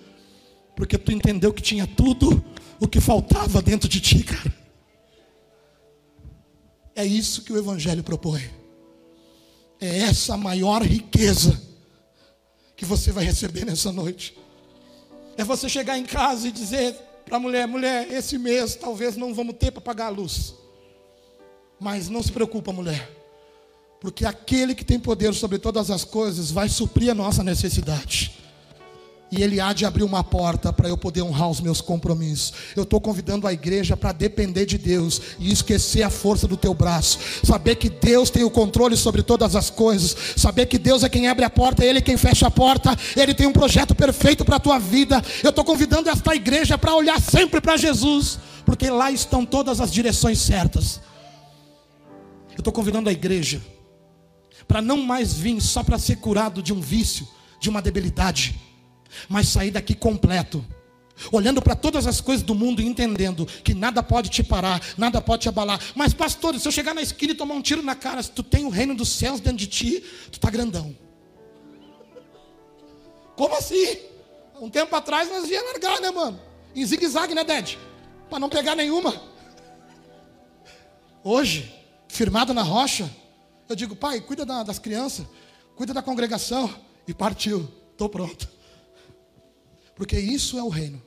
Porque 0.77 0.99
tu 0.99 1.13
entendeu 1.13 1.53
que 1.53 1.63
tinha 1.63 1.87
tudo 1.87 2.45
o 2.81 2.89
que 2.89 3.01
faltava 3.01 3.63
dentro 3.63 3.89
de 3.89 4.01
ti, 4.01 4.23
cara. 4.23 4.55
É 6.95 7.05
isso 7.05 7.43
que 7.43 7.53
o 7.53 7.59
Evangelho 7.59 8.03
propõe. 8.03 8.43
É 9.81 9.99
essa 10.01 10.37
maior 10.37 10.83
riqueza 10.83 11.61
que 12.77 12.85
você 12.85 13.11
vai 13.11 13.25
receber 13.25 13.65
nessa 13.65 13.93
noite. 13.93 14.37
É 15.37 15.45
você 15.45 15.69
chegar 15.69 15.99
em 15.99 16.05
casa 16.05 16.49
e 16.49 16.53
dizer 16.53 16.95
para 17.25 17.37
a 17.37 17.41
mulher: 17.41 17.67
mulher, 17.67 18.11
esse 18.13 18.39
mês 18.39 18.77
talvez 18.77 19.17
não 19.17 19.35
vamos 19.35 19.57
ter 19.57 19.73
para 19.73 19.81
pagar 19.81 20.07
a 20.07 20.11
luz. 20.11 20.55
Mas 21.81 22.09
não 22.09 22.23
se 22.23 22.31
preocupa, 22.31 22.73
mulher. 22.73 23.24
Porque 24.05 24.27
aquele 24.27 24.75
que 24.75 24.85
tem 24.85 25.01
poder 25.01 25.33
sobre 25.33 25.59
todas 25.59 25.91
as 25.91 26.05
coisas 26.05 26.51
vai 26.51 26.69
suprir 26.69 27.11
a 27.11 27.15
nossa 27.15 27.43
necessidade. 27.43 28.33
E 29.33 29.43
Ele 29.43 29.59
há 29.59 29.73
de 29.73 29.87
abrir 29.87 30.03
uma 30.03 30.23
porta 30.23 30.71
para 30.75 30.91
eu 30.91 30.99
poder 30.99 31.23
honrar 31.23 31.49
os 31.49 31.59
meus 31.59 31.81
compromissos. 31.81 32.53
Eu 32.77 32.83
estou 32.83 33.01
convidando 33.01 33.47
a 33.47 33.53
igreja 33.55 33.97
para 33.97 34.13
depender 34.13 34.67
de 34.67 34.77
Deus 34.77 35.23
e 35.39 35.51
esquecer 35.51 36.03
a 36.03 36.11
força 36.11 36.47
do 36.47 36.55
teu 36.55 36.75
braço. 36.75 37.19
Saber 37.43 37.77
que 37.77 37.89
Deus 37.89 38.29
tem 38.29 38.45
o 38.45 38.51
controle 38.51 38.95
sobre 38.95 39.23
todas 39.23 39.57
as 39.57 39.71
coisas. 39.71 40.15
Saber 40.37 40.67
que 40.67 40.77
Deus 40.77 41.03
é 41.03 41.09
quem 41.09 41.27
abre 41.27 41.47
a 41.47 41.49
porta, 41.49 41.83
Ele 41.83 42.01
é 42.01 42.03
quem 42.03 42.19
fecha 42.19 42.49
a 42.49 42.51
porta. 42.51 42.95
Ele 43.17 43.33
tem 43.33 43.47
um 43.47 43.55
projeto 43.55 43.95
perfeito 43.95 44.45
para 44.45 44.57
a 44.57 44.61
tua 44.61 44.79
vida. 44.79 45.23
Eu 45.43 45.49
estou 45.49 45.65
convidando 45.65 46.11
esta 46.11 46.35
igreja 46.35 46.77
para 46.77 46.95
olhar 46.95 47.19
sempre 47.23 47.59
para 47.59 47.79
Jesus, 47.79 48.39
porque 48.67 48.91
lá 48.91 49.11
estão 49.11 49.47
todas 49.47 49.81
as 49.81 49.91
direções 49.91 50.41
certas. 50.41 51.01
Eu 52.51 52.59
estou 52.59 52.71
convidando 52.71 53.09
a 53.09 53.13
igreja 53.13 53.63
para 54.67 54.83
não 54.83 54.99
mais 54.99 55.35
vir 55.35 55.61
só 55.61 55.83
para 55.83 55.99
ser 55.99 56.17
curado 56.17 56.63
de 56.63 56.73
um 56.73 56.81
vício, 56.81 57.27
de 57.61 57.69
uma 57.69 57.83
debilidade, 57.83 58.61
mas 59.29 59.49
sair 59.49 59.71
daqui 59.71 59.95
completo. 59.95 60.65
Olhando 61.31 61.63
para 61.63 61.77
todas 61.77 62.07
as 62.07 62.21
coisas 62.21 62.45
do 62.45 62.55
mundo 62.55 62.83
e 62.83 62.87
entendendo 62.87 63.47
que 63.47 63.73
nada 63.73 64.03
pode 64.03 64.29
te 64.29 64.43
parar, 64.43 64.83
nada 64.99 65.21
pode 65.21 65.43
te 65.43 65.49
abalar. 65.49 65.81
Mas, 65.95 66.13
pastor, 66.13 66.59
se 66.59 66.67
eu 66.67 66.73
chegar 66.73 66.93
na 66.93 67.03
esquina 67.03 67.33
e 67.33 67.37
tomar 67.37 67.55
um 67.55 67.63
tiro 67.63 67.83
na 67.83 67.95
cara, 67.95 68.23
se 68.23 68.31
tu 68.31 68.43
tem 68.43 68.65
o 68.65 68.69
reino 68.69 68.95
dos 68.95 69.11
céus 69.11 69.39
dentro 69.41 69.59
de 69.59 69.69
ti, 69.69 70.03
tu 70.31 70.35
está 70.35 70.51
grandão. 70.51 70.97
Como 73.37 73.55
assim? 73.57 73.99
Um 74.61 74.69
tempo 74.69 74.95
atrás 74.95 75.29
nós 75.29 75.49
ia 75.49 75.63
largar, 75.63 76.01
né, 76.01 76.11
mano? 76.11 76.41
Em 76.75 76.85
zigue-zague, 76.85 77.35
né, 77.35 77.45
Ded? 77.45 77.79
Para 78.29 78.41
não 78.41 78.49
pegar 78.49 78.75
nenhuma. 78.75 79.15
Hoje, 81.23 81.73
firmado 82.09 82.53
na 82.53 82.63
rocha, 82.63 83.09
eu 83.69 83.77
digo, 83.77 83.97
pai, 83.97 84.21
cuida 84.21 84.45
da, 84.45 84.63
das 84.63 84.79
crianças, 84.79 85.27
cuida 85.77 85.93
da 85.93 86.03
congregação. 86.03 86.73
E 87.07 87.13
partiu, 87.13 87.69
estou 87.93 88.09
pronto. 88.09 88.49
Porque 89.95 90.19
isso 90.19 90.59
é 90.59 90.63
o 90.63 90.69
reino. 90.69 91.03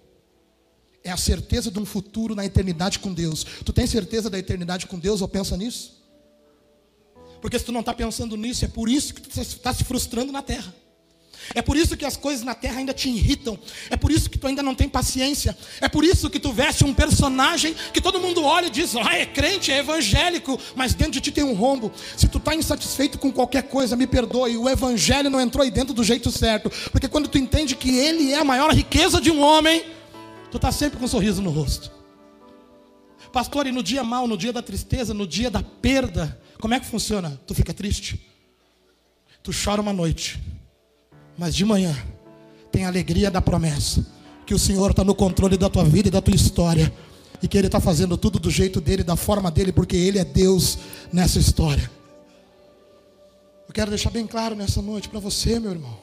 É 1.03 1.11
a 1.11 1.17
certeza 1.17 1.71
de 1.71 1.79
um 1.79 1.85
futuro 1.85 2.35
na 2.35 2.45
eternidade 2.45 2.99
com 2.99 3.13
Deus. 3.13 3.43
Tu 3.65 3.73
tem 3.73 3.87
certeza 3.87 4.29
da 4.29 4.37
eternidade 4.37 4.87
com 4.87 4.99
Deus 4.99 5.21
ou 5.21 5.27
pensa 5.27 5.57
nisso? 5.57 6.03
Porque 7.41 7.57
se 7.57 7.65
tu 7.65 7.71
não 7.71 7.79
está 7.79 7.93
pensando 7.93 8.35
nisso, 8.35 8.65
é 8.65 8.67
por 8.67 8.89
isso 8.89 9.13
que 9.13 9.21
tu 9.21 9.39
está 9.39 9.73
se 9.73 9.83
frustrando 9.83 10.31
na 10.31 10.41
terra. 10.41 10.73
É 11.53 11.61
por 11.61 11.77
isso 11.77 11.95
que 11.95 12.05
as 12.05 12.17
coisas 12.17 12.43
na 12.43 12.53
terra 12.53 12.79
ainda 12.79 12.93
te 12.93 13.09
irritam. 13.09 13.57
É 13.89 13.97
por 13.97 14.11
isso 14.11 14.29
que 14.29 14.37
tu 14.37 14.47
ainda 14.47 14.63
não 14.63 14.75
tem 14.75 14.87
paciência. 14.87 15.57
É 15.81 15.87
por 15.87 16.03
isso 16.03 16.29
que 16.29 16.39
tu 16.39 16.51
veste 16.51 16.83
um 16.83 16.93
personagem 16.93 17.75
que 17.93 18.01
todo 18.01 18.19
mundo 18.19 18.43
olha 18.43 18.67
e 18.67 18.69
diz: 18.69 18.95
ah, 18.95 19.15
é 19.15 19.25
crente, 19.25 19.71
é 19.71 19.79
evangélico, 19.79 20.59
mas 20.75 20.93
dentro 20.93 21.13
de 21.13 21.21
ti 21.21 21.31
tem 21.31 21.43
um 21.43 21.53
rombo. 21.53 21.91
Se 22.15 22.27
tu 22.27 22.37
está 22.37 22.55
insatisfeito 22.55 23.17
com 23.17 23.31
qualquer 23.31 23.63
coisa, 23.63 23.95
me 23.95 24.07
perdoe. 24.07 24.57
O 24.57 24.69
evangelho 24.69 25.29
não 25.29 25.41
entrou 25.41 25.63
aí 25.63 25.71
dentro 25.71 25.93
do 25.93 26.03
jeito 26.03 26.31
certo. 26.31 26.71
Porque 26.91 27.07
quando 27.07 27.27
tu 27.27 27.37
entende 27.37 27.75
que 27.75 27.97
ele 27.97 28.31
é 28.33 28.39
a 28.39 28.43
maior 28.43 28.73
riqueza 28.73 29.21
de 29.21 29.31
um 29.31 29.41
homem, 29.41 29.83
Tu 30.49 30.57
está 30.57 30.71
sempre 30.71 30.97
com 30.97 31.05
um 31.05 31.07
sorriso 31.07 31.41
no 31.41 31.49
rosto. 31.49 31.91
Pastor, 33.33 33.67
e 33.67 33.71
no 33.71 33.83
dia 33.83 34.03
mal, 34.03 34.27
no 34.27 34.37
dia 34.37 34.53
da 34.53 34.61
tristeza, 34.61 35.13
no 35.13 35.27
dia 35.27 35.51
da 35.51 35.61
perda, 35.61 36.39
como 36.59 36.73
é 36.73 36.79
que 36.79 36.85
funciona? 36.85 37.39
Tu 37.45 37.53
fica 37.53 37.73
triste? 37.73 38.19
Tu 39.43 39.51
chora 39.51 39.81
uma 39.81 39.93
noite, 39.93 40.39
mas 41.37 41.55
de 41.55 41.63
manhã 41.63 41.95
tem 42.71 42.85
a 42.85 42.87
alegria 42.87 43.29
da 43.29 43.41
promessa 43.41 44.05
que 44.45 44.53
o 44.53 44.59
Senhor 44.59 44.91
está 44.91 45.03
no 45.03 45.13
controle 45.13 45.57
da 45.57 45.69
tua 45.69 45.83
vida 45.83 46.07
e 46.07 46.11
da 46.11 46.21
tua 46.21 46.33
história 46.33 46.91
e 47.41 47.47
que 47.47 47.57
Ele 47.57 47.67
está 47.67 47.79
fazendo 47.79 48.17
tudo 48.17 48.39
do 48.39 48.49
jeito 48.49 48.81
dele, 48.81 49.03
da 49.03 49.15
forma 49.15 49.51
dele, 49.51 49.71
porque 49.71 49.95
Ele 49.95 50.17
é 50.17 50.25
Deus 50.25 50.77
nessa 51.11 51.37
história. 51.37 51.91
Eu 53.67 53.73
quero 53.73 53.91
deixar 53.91 54.09
bem 54.09 54.25
claro 54.25 54.55
nessa 54.55 54.81
noite 54.81 55.09
para 55.09 55.19
você, 55.19 55.59
meu 55.59 55.71
irmão, 55.71 55.97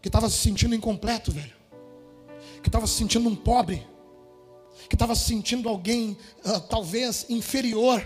que 0.00 0.08
estava 0.08 0.28
se 0.28 0.38
sentindo 0.38 0.74
incompleto, 0.74 1.30
velho, 1.30 1.52
que 2.62 2.68
estava 2.68 2.86
se 2.86 2.94
sentindo 2.94 3.28
um 3.28 3.36
pobre, 3.36 3.86
que 4.88 4.96
estava 4.96 5.14
se 5.14 5.24
sentindo 5.24 5.68
alguém 5.68 6.16
uh, 6.44 6.60
talvez 6.60 7.26
inferior, 7.28 8.04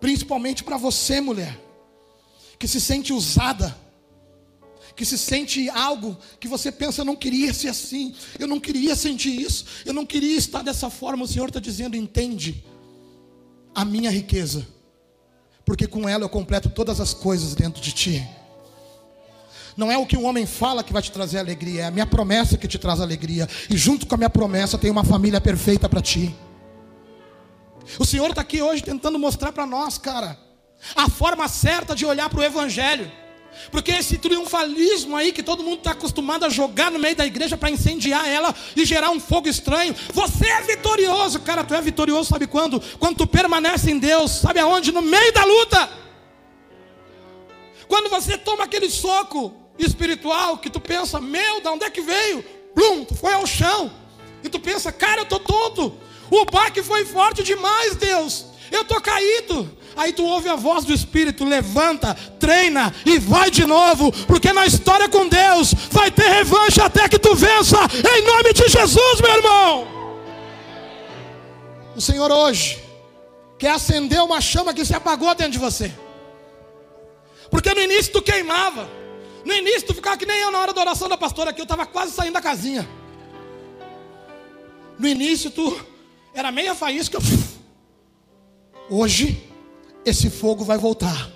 principalmente 0.00 0.64
para 0.64 0.76
você, 0.76 1.20
mulher, 1.20 1.58
que 2.58 2.68
se 2.68 2.80
sente 2.80 3.12
usada, 3.12 3.74
que 4.96 5.04
se 5.04 5.18
sente 5.18 5.68
algo 5.70 6.16
que 6.38 6.46
você 6.46 6.70
pensa, 6.70 7.04
não 7.04 7.16
queria 7.16 7.52
ser 7.52 7.68
assim, 7.68 8.14
eu 8.38 8.46
não 8.46 8.60
queria 8.60 8.94
sentir 8.94 9.40
isso, 9.40 9.64
eu 9.84 9.92
não 9.92 10.06
queria 10.06 10.36
estar 10.36 10.62
dessa 10.62 10.88
forma. 10.88 11.24
O 11.24 11.28
Senhor 11.28 11.48
está 11.48 11.60
dizendo: 11.60 11.96
entende 11.96 12.64
a 13.74 13.84
minha 13.84 14.10
riqueza, 14.10 14.66
porque 15.64 15.86
com 15.86 16.08
ela 16.08 16.24
eu 16.24 16.28
completo 16.28 16.70
todas 16.70 17.00
as 17.00 17.12
coisas 17.12 17.54
dentro 17.54 17.82
de 17.82 17.92
ti. 17.92 18.28
Não 19.76 19.90
é 19.90 19.98
o 19.98 20.06
que 20.06 20.16
um 20.16 20.24
homem 20.24 20.46
fala 20.46 20.84
que 20.84 20.92
vai 20.92 21.02
te 21.02 21.10
trazer 21.10 21.38
alegria, 21.38 21.82
é 21.82 21.86
a 21.86 21.90
minha 21.90 22.06
promessa 22.06 22.56
que 22.56 22.68
te 22.68 22.78
traz 22.78 23.00
alegria. 23.00 23.48
E 23.68 23.76
junto 23.76 24.06
com 24.06 24.14
a 24.14 24.18
minha 24.18 24.30
promessa 24.30 24.78
tem 24.78 24.90
uma 24.90 25.02
família 25.02 25.40
perfeita 25.40 25.88
para 25.88 26.00
ti. 26.00 26.32
O 27.98 28.04
Senhor 28.04 28.30
está 28.30 28.42
aqui 28.42 28.62
hoje 28.62 28.84
tentando 28.84 29.18
mostrar 29.18 29.50
para 29.50 29.66
nós, 29.66 29.98
cara, 29.98 30.38
a 30.94 31.10
forma 31.10 31.48
certa 31.48 31.94
de 31.94 32.06
olhar 32.06 32.30
para 32.30 32.38
o 32.38 32.44
Evangelho. 32.44 33.10
Porque 33.70 33.92
esse 33.92 34.18
triunfalismo 34.18 35.16
aí 35.16 35.32
que 35.32 35.42
todo 35.42 35.62
mundo 35.62 35.78
está 35.78 35.92
acostumado 35.92 36.44
a 36.44 36.48
jogar 36.48 36.90
no 36.90 36.98
meio 36.98 37.16
da 37.16 37.26
igreja 37.26 37.56
para 37.56 37.70
incendiar 37.70 38.28
ela 38.28 38.54
e 38.76 38.84
gerar 38.84 39.10
um 39.10 39.20
fogo 39.20 39.48
estranho. 39.48 39.94
Você 40.12 40.48
é 40.48 40.62
vitorioso, 40.62 41.40
cara. 41.40 41.64
Tu 41.64 41.74
é 41.74 41.80
vitorioso, 41.80 42.30
sabe 42.30 42.46
quando? 42.46 42.80
Quando 42.98 43.16
tu 43.16 43.26
permanece 43.26 43.90
em 43.90 43.98
Deus, 43.98 44.30
sabe 44.30 44.60
aonde? 44.60 44.92
No 44.92 45.02
meio 45.02 45.32
da 45.32 45.44
luta. 45.44 45.90
Quando 47.88 48.08
você 48.08 48.36
toma 48.38 48.64
aquele 48.64 48.90
soco 48.90 49.54
espiritual 49.78 50.58
que 50.58 50.70
tu 50.70 50.80
pensa, 50.80 51.20
meu, 51.20 51.60
da 51.60 51.72
onde 51.72 51.84
é 51.84 51.90
que 51.90 52.00
veio? 52.00 52.44
Blum, 52.74 53.04
tu 53.04 53.14
foi 53.14 53.32
ao 53.32 53.46
chão. 53.46 53.92
E 54.42 54.48
tu 54.48 54.58
pensa, 54.60 54.92
cara, 54.92 55.22
eu 55.22 55.26
tô 55.26 55.38
tonto. 55.38 55.96
O 56.30 56.44
baque 56.44 56.82
foi 56.82 57.04
forte 57.04 57.42
demais, 57.42 57.96
Deus. 57.96 58.46
Eu 58.70 58.84
tô 58.84 59.00
caído. 59.00 59.70
Aí 59.96 60.12
tu 60.12 60.24
ouve 60.24 60.48
a 60.48 60.56
voz 60.56 60.84
do 60.84 60.92
Espírito, 60.92 61.44
levanta, 61.44 62.14
treina 62.38 62.92
e 63.06 63.18
vai 63.18 63.50
de 63.50 63.64
novo, 63.64 64.10
porque 64.26 64.52
na 64.52 64.66
história 64.66 65.08
com 65.08 65.28
Deus 65.28 65.72
vai 65.90 66.10
ter 66.10 66.28
revanche 66.28 66.80
até 66.80 67.08
que 67.08 67.18
tu 67.18 67.34
vença, 67.34 67.78
em 68.16 68.22
nome 68.22 68.52
de 68.52 68.68
Jesus, 68.68 69.20
meu 69.20 69.36
irmão. 69.36 69.86
O 71.94 72.00
Senhor 72.00 72.30
hoje 72.30 72.82
quer 73.56 73.70
acender 73.70 74.20
uma 74.20 74.40
chama 74.40 74.74
que 74.74 74.84
se 74.84 74.94
apagou 74.94 75.32
dentro 75.34 75.52
de 75.52 75.58
você, 75.58 75.92
porque 77.50 77.72
no 77.72 77.80
início 77.80 78.12
tu 78.12 78.20
queimava, 78.20 78.88
no 79.44 79.52
início 79.52 79.86
tu 79.86 79.94
ficava 79.94 80.16
que 80.16 80.26
nem 80.26 80.40
eu 80.40 80.50
na 80.50 80.58
hora 80.58 80.72
da 80.72 80.80
oração 80.80 81.08
da 81.08 81.16
pastora 81.16 81.50
aqui, 81.50 81.60
eu 81.60 81.64
estava 81.64 81.86
quase 81.86 82.12
saindo 82.12 82.34
da 82.34 82.40
casinha. 82.40 82.88
No 84.98 85.06
início 85.06 85.50
tu 85.52 85.80
era 86.34 86.50
meia 86.50 86.74
faísca. 86.74 87.18
Hoje 88.90 89.42
esse 90.04 90.28
fogo 90.28 90.64
vai 90.64 90.76
voltar. 90.76 91.33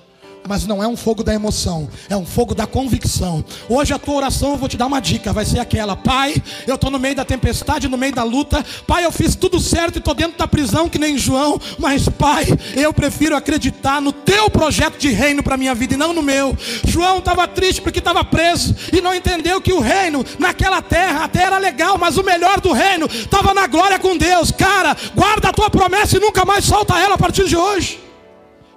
Mas 0.49 0.67
não 0.67 0.83
é 0.83 0.89
um 0.89 0.97
fogo 0.97 1.23
da 1.23 1.35
emoção, 1.35 1.87
é 2.09 2.17
um 2.17 2.25
fogo 2.25 2.55
da 2.55 2.67
convicção. 2.67 3.45
Hoje 3.69 3.93
a 3.93 3.99
tua 3.99 4.15
oração, 4.15 4.53
eu 4.53 4.57
vou 4.57 4.67
te 4.67 4.79
dar 4.79 4.87
uma 4.87 4.99
dica, 4.99 5.31
vai 5.31 5.45
ser 5.45 5.59
aquela: 5.59 5.95
Pai, 5.95 6.43
eu 6.67 6.77
estou 6.77 6.91
no 6.91 6.99
meio 6.99 7.15
da 7.15 7.25
tempestade, 7.25 7.87
no 7.87 7.99
meio 7.99 8.15
da 8.15 8.23
luta. 8.23 8.65
Pai, 8.87 9.05
eu 9.05 9.13
fiz 9.13 9.35
tudo 9.37 9.61
certo 9.61 9.97
e 9.97 9.99
estou 9.99 10.15
dentro 10.15 10.39
da 10.39 10.49
prisão, 10.49 10.89
que 10.89 10.99
nem 10.99 11.19
João. 11.19 11.61
Mas, 11.79 12.09
Pai, 12.09 12.47
eu 12.75 12.95
prefiro 12.95 13.37
acreditar 13.37 14.01
no 14.01 14.11
teu 14.11 14.49
projeto 14.49 14.97
de 14.97 15.11
reino 15.11 15.43
para 15.43 15.59
minha 15.59 15.75
vida 15.75 15.93
e 15.93 15.99
não 15.99 16.15
no 16.15 16.23
meu. 16.23 16.57
João 16.87 17.19
estava 17.19 17.47
triste 17.47 17.83
porque 17.83 17.99
estava 17.99 18.25
preso 18.25 18.75
e 18.91 19.03
não 19.03 19.15
entendeu 19.15 19.61
que 19.61 19.75
o 19.75 19.81
reino 19.81 20.25
naquela 20.39 20.81
terra 20.81 21.25
até 21.25 21.43
era 21.43 21.59
legal, 21.59 21.99
mas 21.99 22.17
o 22.17 22.25
melhor 22.25 22.59
do 22.59 22.73
reino 22.73 23.05
estava 23.05 23.53
na 23.53 23.67
glória 23.67 23.99
com 23.99 24.17
Deus. 24.17 24.51
Cara, 24.51 24.97
guarda 25.15 25.51
a 25.51 25.53
tua 25.53 25.69
promessa 25.69 26.17
e 26.17 26.21
nunca 26.21 26.47
mais 26.47 26.65
solta 26.65 26.99
ela 26.99 27.17
a 27.17 27.19
partir 27.19 27.45
de 27.47 27.55
hoje. 27.55 28.08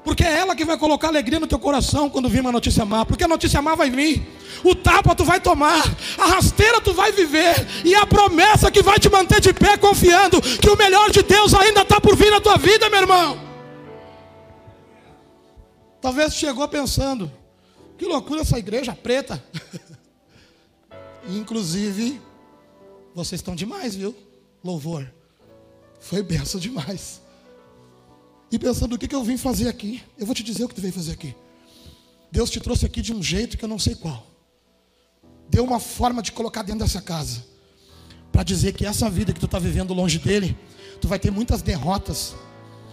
Porque 0.03 0.23
é 0.23 0.39
ela 0.39 0.55
que 0.55 0.65
vai 0.65 0.77
colocar 0.77 1.09
alegria 1.09 1.39
no 1.39 1.45
teu 1.45 1.59
coração 1.59 2.09
quando 2.09 2.27
vir 2.27 2.41
uma 2.41 2.51
notícia 2.51 2.83
má. 2.83 3.05
Porque 3.05 3.23
a 3.23 3.27
notícia 3.27 3.61
má 3.61 3.75
vai 3.75 3.91
vir. 3.91 4.27
O 4.63 4.73
tapa 4.73 5.13
tu 5.13 5.23
vai 5.23 5.39
tomar. 5.39 5.83
A 6.17 6.25
rasteira 6.25 6.81
tu 6.81 6.93
vai 6.93 7.11
viver. 7.11 7.67
E 7.85 7.93
a 7.93 8.05
promessa 8.05 8.71
que 8.71 8.81
vai 8.81 8.97
te 8.99 9.09
manter 9.09 9.39
de 9.39 9.53
pé 9.53 9.77
confiando 9.77 10.41
que 10.41 10.69
o 10.69 10.77
melhor 10.77 11.11
de 11.11 11.21
Deus 11.21 11.53
ainda 11.53 11.81
está 11.81 12.01
por 12.01 12.15
vir 12.15 12.31
na 12.31 12.41
tua 12.41 12.57
vida, 12.57 12.89
meu 12.89 12.99
irmão. 12.99 13.39
Talvez 16.01 16.33
chegou 16.33 16.67
pensando: 16.67 17.31
que 17.95 18.05
loucura 18.05 18.41
essa 18.41 18.57
igreja 18.57 18.95
preta. 18.95 19.43
Inclusive, 21.29 22.19
vocês 23.13 23.37
estão 23.37 23.53
demais, 23.53 23.93
viu? 23.93 24.15
Louvor. 24.63 25.07
Foi 25.99 26.23
benção 26.23 26.59
demais 26.59 27.20
e 28.51 28.59
pensando 28.59 28.93
o 28.93 28.97
que, 28.97 29.07
que 29.07 29.15
eu 29.15 29.23
vim 29.23 29.37
fazer 29.37 29.69
aqui. 29.69 30.03
Eu 30.17 30.25
vou 30.25 30.35
te 30.35 30.43
dizer 30.43 30.65
o 30.65 30.67
que 30.67 30.75
tu 30.75 30.81
veio 30.81 30.93
fazer 30.93 31.13
aqui. 31.13 31.33
Deus 32.31 32.49
te 32.49 32.59
trouxe 32.59 32.85
aqui 32.85 33.01
de 33.01 33.13
um 33.13 33.23
jeito 33.23 33.57
que 33.57 33.63
eu 33.63 33.69
não 33.69 33.79
sei 33.79 33.95
qual. 33.95 34.27
Deu 35.49 35.63
uma 35.63 35.79
forma 35.79 36.21
de 36.21 36.31
colocar 36.31 36.61
dentro 36.61 36.81
dessa 36.81 37.01
casa. 37.01 37.45
Para 38.31 38.43
dizer 38.43 38.73
que 38.73 38.85
essa 38.85 39.09
vida 39.09 39.33
que 39.33 39.39
tu 39.39 39.45
está 39.45 39.57
vivendo 39.57 39.93
longe 39.93 40.19
dele, 40.19 40.57
tu 40.99 41.07
vai 41.07 41.17
ter 41.17 41.31
muitas 41.31 41.61
derrotas. 41.61 42.35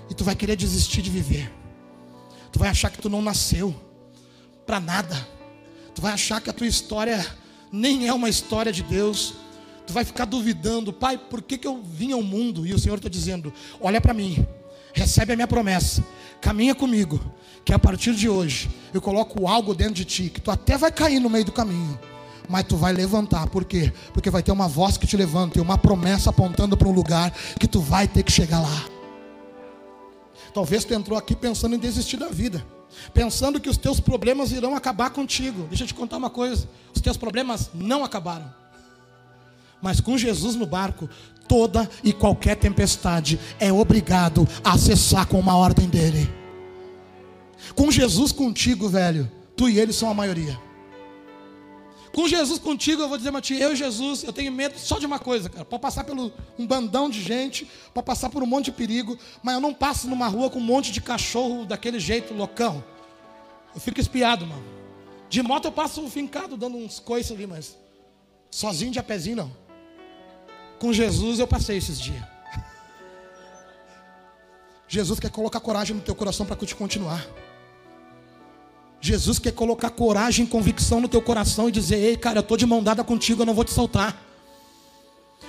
E 0.09 0.15
tu 0.15 0.25
vai 0.25 0.37
querer 0.37 0.57
desistir 0.57 1.03
de 1.03 1.11
viver. 1.11 1.53
Tu 2.53 2.59
vai 2.59 2.69
achar 2.69 2.91
que 2.91 2.99
tu 2.99 3.09
não 3.09 3.21
nasceu 3.21 3.75
para 4.65 4.79
nada. 4.79 5.29
Tu 5.95 6.01
vai 6.01 6.13
achar 6.13 6.41
que 6.41 6.51
a 6.51 6.53
tua 6.53 6.67
história 6.67 7.25
nem 7.73 8.07
é 8.07 8.13
uma 8.13 8.29
história 8.29 8.73
de 8.73 8.85
Deus. 8.85 9.35
Tu 9.87 9.93
vai 9.93 10.05
ficar 10.05 10.25
duvidando, 10.25 10.93
pai, 10.93 11.19
por 11.19 11.43
que, 11.43 11.59
que 11.59 11.67
eu 11.67 11.83
vim 11.83 12.13
ao 12.13 12.23
mundo? 12.23 12.67
E 12.67 12.73
o 12.73 12.79
Senhor 12.79 12.97
está 12.97 13.09
dizendo: 13.09 13.53
olha 13.81 14.01
para 14.01 14.15
mim 14.15 14.47
recebe 14.93 15.33
a 15.33 15.37
minha 15.37 15.49
promessa, 15.49 16.05
caminha 16.41 16.75
comigo, 16.75 17.21
que 17.65 17.73
a 17.73 17.79
partir 17.79 18.15
de 18.15 18.29
hoje 18.29 18.71
eu 18.93 19.01
coloco 19.01 19.47
algo 19.47 19.75
dentro 19.75 19.95
de 19.95 20.05
ti, 20.05 20.31
que 20.31 20.41
tu 20.41 20.51
até 20.51 20.79
vai 20.79 20.91
cair 20.91 21.21
no 21.21 21.29
meio 21.29 21.45
do 21.45 21.53
caminho, 21.53 21.99
mas 22.49 22.65
tu 22.65 22.77
vai 22.77 22.93
levantar, 22.93 23.47
por 23.49 23.65
quê? 23.65 23.93
Porque 24.13 24.31
vai 24.31 24.43
ter 24.43 24.53
uma 24.53 24.67
voz 24.67 24.97
que 24.97 25.07
te 25.07 25.17
levanta, 25.17 25.59
e 25.59 25.61
uma 25.61 25.77
promessa 25.77 26.31
apontando 26.31 26.77
para 26.77 26.89
um 26.89 26.93
lugar 26.93 27.31
que 27.61 27.69
tu 27.69 27.81
vai 27.81 28.09
ter 28.09 28.23
que 28.23 28.33
chegar 28.33 28.61
lá. 28.61 28.85
Talvez 30.55 30.85
tu 30.85 30.95
entrou 30.95 31.19
aqui 31.19 31.37
pensando 31.37 31.75
em 31.75 31.79
desistir 31.79 32.17
da 32.17 32.29
vida, 32.29 32.65
pensando 33.13 33.61
que 33.61 33.69
os 33.69 33.77
teus 33.77 34.01
problemas 34.01 34.51
irão 34.51 34.75
acabar 34.75 35.11
contigo. 35.11 35.65
Deixa 35.69 35.85
eu 35.85 35.89
te 35.89 35.95
contar 35.95 36.17
uma 36.17 36.31
coisa: 36.31 36.69
os 36.95 37.01
teus 37.01 37.17
problemas 37.17 37.71
não 37.75 38.03
acabaram. 38.03 38.53
Mas 39.81 40.01
com 40.01 40.19
Jesus 40.19 40.55
no 40.57 40.67
barco, 40.67 41.09
toda 41.49 41.89
e 42.05 42.13
qualquer 42.13 42.57
tempestade 42.57 43.39
é 43.59 43.73
obrigado 43.73 44.47
a 44.63 44.77
cessar 44.77 45.27
com 45.27 45.39
uma 45.39 45.57
ordem 45.57 45.89
dele. 45.89 46.29
Com 47.75 47.91
Jesus 47.91 48.33
contigo, 48.33 48.89
velho, 48.89 49.31
tu 49.57 49.69
e 49.69 49.79
ele 49.79 49.93
são 49.93 50.11
a 50.11 50.15
maioria. 50.15 50.59
Com 52.13 52.27
Jesus 52.27 52.59
contigo, 52.59 53.03
eu 53.03 53.09
vou 53.09 53.17
dizer, 53.17 53.31
Mati, 53.31 53.55
eu 53.55 53.73
e 53.73 53.77
Jesus, 53.77 54.25
eu 54.25 54.33
tenho 54.33 54.51
medo 54.51 54.79
só 54.79 54.99
de 54.99 55.07
uma 55.07 55.19
coisa, 55.19 55.49
cara. 55.49 55.65
Pode 55.65 55.83
passar 55.83 56.05
pelo 56.05 56.33
um 56.59 56.67
bandão 56.67 57.09
de 57.09 57.23
gente, 57.23 57.69
pode 57.95 58.07
passar 58.07 58.31
por 58.31 58.43
um 58.43 58.47
monte 58.47 58.67
de 58.67 58.73
perigo, 58.73 59.17
mas 59.43 59.55
eu 59.55 59.61
não 59.61 59.75
passo 59.75 60.09
numa 60.09 60.27
rua 60.27 60.51
com 60.51 60.59
um 60.59 60.63
monte 60.63 60.91
de 60.91 61.01
cachorro 61.01 61.65
daquele 61.65 62.01
jeito 62.01 62.35
loucão. 62.35 62.83
Eu 63.75 63.81
fico 63.81 64.01
espiado, 64.01 64.47
mano. 64.47 64.65
De 65.29 65.43
moto 65.43 65.67
eu 65.67 65.73
passo 65.73 66.03
fincado, 66.09 66.57
dando 66.57 66.77
uns 66.79 66.99
coices 66.99 67.31
ali, 67.31 67.47
mas 67.47 67.77
sozinho 68.51 68.91
de 68.91 68.99
a 68.99 69.03
pezinho 69.03 69.37
não. 69.37 69.68
Com 70.79 70.93
Jesus 70.93 71.39
eu 71.39 71.47
passei 71.47 71.77
esses 71.77 72.01
dias. 72.01 72.23
Jesus 74.87 75.21
quer 75.21 75.31
colocar 75.31 75.61
coragem 75.61 75.97
no 75.97 76.03
teu 76.03 76.15
coração 76.15 76.47
para 76.47 76.57
te 76.57 76.75
continuar. 76.75 77.27
Jesus 79.01 79.39
quer 79.39 79.53
colocar 79.53 79.91
coragem 79.91 80.45
e 80.45 80.49
convicção 80.49 81.01
no 81.01 81.09
teu 81.09 81.23
coração 81.23 81.69
e 81.69 81.73
dizer: 81.73 81.97
Ei, 81.97 82.17
cara, 82.17 82.39
eu 82.39 82.41
estou 82.41 82.57
de 82.57 82.67
mão 82.67 82.83
dada 82.83 83.05
contigo, 83.05 83.43
eu 83.43 83.47
não 83.47 83.55
vou 83.55 83.65
te 83.65 83.73
soltar. 83.73 84.28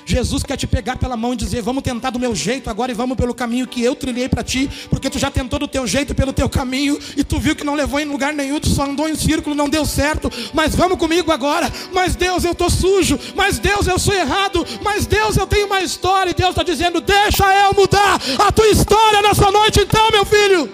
Jesus 0.10 0.42
quer 0.42 0.58
te 0.58 0.66
pegar 0.66 0.98
pela 0.98 1.16
mão 1.16 1.34
e 1.34 1.36
dizer: 1.36 1.62
Vamos 1.62 1.84
tentar 1.84 2.10
do 2.10 2.20
meu 2.20 2.34
jeito 2.34 2.68
agora 2.68 2.92
e 2.92 2.96
vamos 2.96 3.16
pelo 3.16 3.32
caminho 3.32 3.68
que 3.68 3.84
eu 3.84 3.96
trilhei 3.96 4.28
para 4.28 4.44
ti, 4.44 4.68
porque 4.90 5.08
tu 5.08 5.20
já 5.20 5.30
tentou 5.30 5.60
do 5.60 5.68
teu 5.68 5.86
jeito 5.86 6.16
pelo 6.16 6.34
teu 6.34 6.50
caminho 6.50 6.98
e 7.16 7.24
tu 7.24 7.40
viu 7.40 7.56
que 7.56 7.64
não 7.64 7.76
levou 7.76 8.00
em 8.00 8.06
lugar 8.06 8.34
nenhum, 8.34 8.60
tu 8.60 8.70
só 8.70 8.86
andou 8.86 9.08
em 9.08 9.16
círculo, 9.16 9.56
não 9.56 9.70
deu 9.70 9.86
certo. 9.86 10.32
Mas 10.52 10.74
vamos 10.74 10.98
comigo 10.98 11.32
agora. 11.32 11.72
Mas 11.94 12.16
Deus, 12.16 12.44
eu 12.44 12.54
estou 12.54 12.72
sujo. 12.72 13.20
Mas 13.36 13.60
Deus, 13.60 13.86
eu 13.86 14.00
sou 14.00 14.16
errado. 14.16 14.66
Mas 14.82 15.06
Deus, 15.06 15.38
eu 15.38 15.46
tenho 15.46 15.68
uma 15.68 15.82
história. 15.82 16.32
E 16.32 16.34
Deus 16.34 16.50
está 16.50 16.64
dizendo: 16.64 17.00
Deixa 17.00 17.46
eu 17.68 17.76
mudar 17.76 18.20
a 18.48 18.52
tua 18.52 18.68
história 18.68 19.22
nessa 19.22 19.52
noite, 19.52 19.82
então, 19.82 20.10
meu 20.10 20.26
filho. 20.26 20.74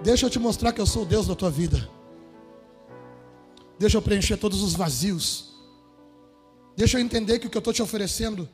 Deixa 0.00 0.26
eu 0.26 0.30
te 0.30 0.38
mostrar 0.38 0.72
que 0.72 0.80
eu 0.80 0.86
sou 0.86 1.02
o 1.02 1.06
Deus 1.06 1.26
da 1.26 1.34
tua 1.34 1.50
vida. 1.50 1.90
Deixa 3.80 3.96
eu 3.96 4.02
preencher 4.02 4.36
todos 4.36 4.62
os 4.62 4.74
vazios. 4.74 5.55
Deixa 6.76 6.98
eu 6.98 7.02
entender 7.02 7.38
que 7.38 7.46
o 7.46 7.50
que 7.50 7.56
eu 7.56 7.60
estou 7.60 7.72
te 7.72 7.82
oferecendo 7.82 8.48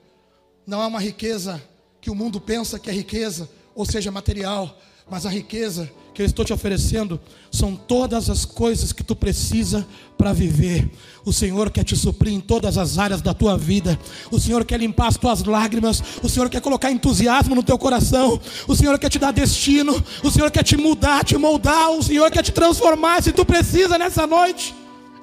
não 0.66 0.82
é 0.82 0.86
uma 0.86 1.00
riqueza 1.00 1.60
que 2.00 2.10
o 2.10 2.14
mundo 2.14 2.40
pensa 2.40 2.78
que 2.78 2.88
é 2.88 2.92
riqueza, 2.92 3.48
ou 3.74 3.84
seja, 3.84 4.10
material, 4.10 4.78
mas 5.10 5.26
a 5.26 5.30
riqueza 5.30 5.90
que 6.14 6.22
eu 6.22 6.26
estou 6.26 6.44
te 6.44 6.52
oferecendo 6.52 7.20
são 7.50 7.74
todas 7.74 8.28
as 8.30 8.44
coisas 8.44 8.92
que 8.92 9.02
tu 9.02 9.16
precisa 9.16 9.86
para 10.16 10.32
viver. 10.32 10.88
O 11.24 11.32
Senhor 11.32 11.70
quer 11.70 11.84
te 11.84 11.96
suprir 11.96 12.32
em 12.32 12.40
todas 12.40 12.78
as 12.78 12.98
áreas 12.98 13.22
da 13.22 13.34
tua 13.34 13.56
vida. 13.56 13.98
O 14.30 14.38
Senhor 14.38 14.64
quer 14.64 14.78
limpar 14.78 15.08
as 15.08 15.16
tuas 15.16 15.42
lágrimas. 15.44 16.02
O 16.22 16.28
Senhor 16.28 16.48
quer 16.48 16.60
colocar 16.60 16.90
entusiasmo 16.90 17.54
no 17.54 17.62
teu 17.62 17.78
coração. 17.78 18.40
O 18.68 18.76
Senhor 18.76 18.98
quer 18.98 19.08
te 19.08 19.18
dar 19.18 19.32
destino. 19.32 20.02
O 20.22 20.30
Senhor 20.30 20.50
quer 20.50 20.62
te 20.62 20.76
mudar, 20.76 21.24
te 21.24 21.36
moldar. 21.36 21.90
O 21.90 22.02
Senhor 22.02 22.30
quer 22.30 22.42
te 22.42 22.52
transformar. 22.52 23.22
Se 23.22 23.32
tu 23.32 23.44
precisa 23.44 23.98
nessa 23.98 24.26
noite, 24.26 24.74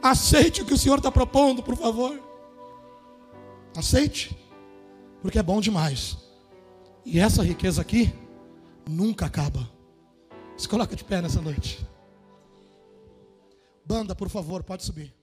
aceite 0.01 0.61
o 0.61 0.65
que 0.65 0.73
o 0.73 0.77
Senhor 0.77 0.97
está 0.97 1.11
propondo, 1.11 1.61
por 1.61 1.77
favor. 1.77 2.28
Aceite, 3.75 4.37
porque 5.21 5.39
é 5.39 5.43
bom 5.43 5.61
demais. 5.61 6.17
E 7.05 7.19
essa 7.19 7.43
riqueza 7.43 7.81
aqui 7.81 8.13
nunca 8.87 9.25
acaba. 9.25 9.69
Se 10.57 10.67
coloca 10.67 10.95
de 10.95 11.03
pé 11.03 11.21
nessa 11.21 11.41
noite. 11.41 11.85
Banda, 13.85 14.15
por 14.15 14.29
favor, 14.29 14.63
pode 14.63 14.83
subir. 14.83 15.18